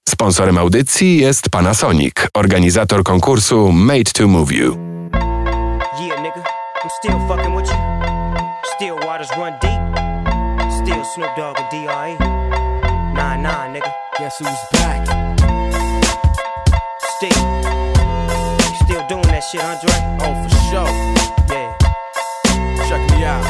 Sponsorem 0.08 0.58
audycji 0.58 1.18
jest 1.18 1.48
Panasonic, 1.50 2.28
organizator 2.34 3.02
konkursu 3.02 3.72
Made 3.72 4.04
to 4.04 4.28
Move 4.28 4.52
You. 4.52 4.76
Yeah, 6.00 6.22
nigga, 6.22 6.42
I'm 6.84 6.90
still 6.98 7.18
fucking 7.28 7.56
with 7.56 7.70
you. 7.70 7.76
Still 8.76 8.96
waters 9.06 9.30
run 9.36 9.52
deep. 9.60 9.80
Still 10.82 11.04
Snoop 11.14 11.30
Dogg 11.36 11.58
and 11.58 11.70
D.R.E. 11.70 12.16
Nah, 13.14 13.36
nah, 13.36 13.68
nigga. 13.68 13.92
Guess 14.18 14.38
who's 14.38 14.62
back? 14.72 15.06
Still. 17.16 17.42
Still 18.84 19.06
doing 19.08 19.28
that 19.30 19.44
shit, 19.50 19.62
Andre? 19.62 19.94
Oh, 20.20 20.34
for 20.42 20.50
sure. 20.68 20.90
Yeah. 21.48 21.76
Check 22.88 23.02
me 23.10 23.24
out. 23.24 23.44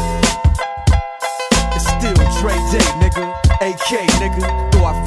It's 1.75 1.87
still 1.87 2.15
Dre 2.41 2.55
Day, 2.73 2.88
nigga. 3.01 3.25
AK, 3.61 3.91
nigga. 4.21 4.71
Though 4.73 4.85
I've 4.85 5.07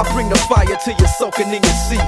I 0.00 0.02
bring 0.16 0.32
the 0.32 0.40
fire 0.48 0.64
till 0.64 0.96
you're 0.96 1.14
soaking 1.20 1.52
in 1.52 1.60
your 1.60 1.78
seat. 1.84 2.00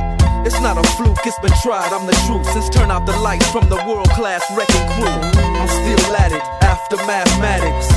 It's 0.48 0.57
not 0.64 0.81
a 0.81 0.85
fluke, 0.96 1.20
it's 1.28 1.38
been 1.44 1.52
tried, 1.61 1.92
I'm 1.92 2.09
the 2.09 2.16
truth. 2.24 2.48
Since 2.57 2.72
turn 2.72 2.90
out 2.90 3.05
the 3.05 3.12
lights 3.20 3.44
from 3.52 3.68
the 3.68 3.76
world 3.85 4.09
class 4.16 4.40
wrecking 4.57 4.88
crew, 4.96 5.12
I'm 5.12 5.68
still 5.68 6.16
at 6.16 6.33
it 6.33 6.40
after 6.64 6.96
mathematics. 7.05 7.92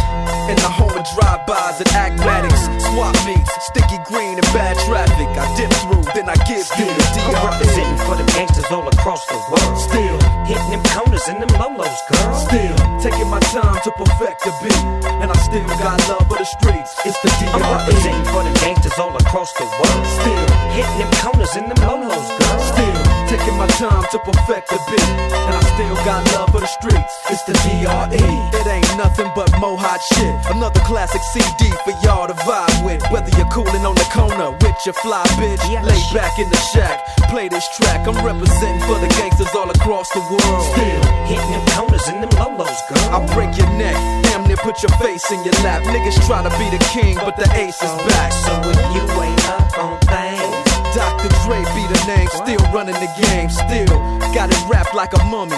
In 0.52 0.60
the 0.60 0.68
home 0.68 0.92
of 0.92 1.08
drive-bys 1.16 1.80
and 1.80 1.88
acmatics, 1.96 2.60
swap 2.92 3.16
meets, 3.24 3.48
sticky 3.72 4.04
green 4.04 4.36
and 4.36 4.50
bad 4.52 4.76
traffic. 4.84 5.32
I 5.32 5.48
dip 5.56 5.72
through, 5.88 6.04
then 6.12 6.28
I 6.28 6.36
give 6.44 6.68
you 6.76 6.92
the 6.92 7.06
I'm 7.16 7.32
DRE. 7.32 7.48
representing 7.48 8.00
for 8.04 8.20
the 8.20 8.28
gangsters 8.36 8.68
all 8.76 8.84
across 8.92 9.24
the 9.32 9.40
world. 9.48 9.80
Still, 9.80 10.20
Hitting 10.46 10.70
them 10.70 10.84
corners 10.94 11.26
and 11.28 11.42
them 11.42 11.50
lolos, 11.58 11.98
girl. 12.06 12.36
still 12.38 12.78
taking 13.02 13.30
my 13.30 13.40
time 13.50 13.82
to 13.82 13.90
perfect 13.98 14.46
the 14.46 14.54
beat, 14.62 14.84
and 15.22 15.32
I 15.32 15.38
still 15.42 15.66
got 15.82 15.98
love 16.06 16.28
for 16.30 16.38
the 16.38 16.46
streets. 16.46 16.94
It's 17.04 17.18
the 17.26 17.34
D.R.E. 17.42 17.50
I'm 17.50 17.66
representing 17.66 18.26
for 18.30 18.44
them 18.46 18.54
gangsters 18.62 18.94
all 19.00 19.16
across 19.18 19.52
the 19.58 19.66
world. 19.66 20.06
Still. 20.06 20.48
Hitting 20.78 21.00
them 21.02 21.12
corners 21.18 21.54
and 21.58 21.66
them 21.66 21.82
lolos, 21.90 22.30
girl. 22.38 22.60
Still 22.62 23.02
taking 23.26 23.58
my 23.58 23.66
time 23.82 24.06
to 24.12 24.20
perfect 24.20 24.70
the 24.70 24.78
beat, 24.86 25.10
and 25.34 25.54
I 25.58 25.62
still 25.74 25.96
got 26.06 26.22
love 26.38 26.54
for 26.54 26.62
the 26.62 26.70
streets. 26.78 27.14
It's 27.34 27.42
the 27.50 27.54
DRE. 27.66 28.22
It 28.54 28.68
ain't 28.70 28.98
nothing 29.02 29.32
but 29.34 29.50
mo 29.58 29.76
hot 29.76 29.98
shit. 30.14 30.36
Another 30.54 30.80
classic 30.86 31.22
CD 31.34 31.74
for 31.82 31.94
y'all 32.06 32.28
to 32.28 32.38
vibe 32.46 32.86
with. 32.86 33.02
Whether 33.10 33.34
you're 33.38 33.50
cooling 33.50 33.82
on 33.82 33.96
the 33.96 34.06
corner 34.14 34.54
your 34.86 34.94
fly 34.94 35.24
bitch. 35.42 35.66
Lay 35.82 36.02
back 36.14 36.38
in 36.38 36.50
the 36.50 36.58
shack, 36.74 37.02
play 37.30 37.50
this 37.50 37.66
track. 37.78 38.08
I'm 38.08 38.16
representing 38.24 38.82
for 38.86 39.00
the 39.00 39.08
gangsters 39.18 39.50
all 39.56 39.70
across 39.70 40.10
the 40.10 40.20
world. 40.20 40.66
Still, 40.74 41.02
Hitting 41.26 41.52
them 41.52 41.66
corners 41.74 42.08
and 42.08 42.22
them 42.22 42.30
lolos, 42.38 42.82
girl. 42.90 43.10
I 43.10 43.26
break 43.34 43.58
your 43.58 43.70
neck, 43.78 43.96
damn 44.26 44.46
near 44.48 44.58
put 44.58 44.82
your 44.84 44.94
face 45.00 45.32
in 45.32 45.44
your 45.44 45.58
lap. 45.66 45.82
Niggas 45.84 46.22
try 46.28 46.44
to 46.44 46.54
be 46.58 46.70
the 46.70 46.84
king, 46.94 47.16
but 47.16 47.36
the 47.36 47.50
ace 47.56 47.82
is 47.82 47.96
back. 48.14 48.32
So 48.32 48.54
if 48.70 48.78
you 48.94 49.04
ain't 49.22 49.50
up 49.50 49.78
on 49.80 50.00
things, 50.06 50.54
Dr. 50.94 51.30
Dre 51.46 51.66
be 51.74 51.84
the 51.90 52.02
name, 52.06 52.28
still 52.30 52.62
running 52.72 52.96
the 52.96 53.10
game, 53.18 53.50
still 53.50 53.98
got 54.34 54.52
it 54.52 54.70
wrapped 54.70 54.94
like 54.94 55.14
a 55.14 55.24
mummy. 55.26 55.58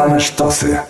Same 0.00 0.18
sztosy. 0.18 0.80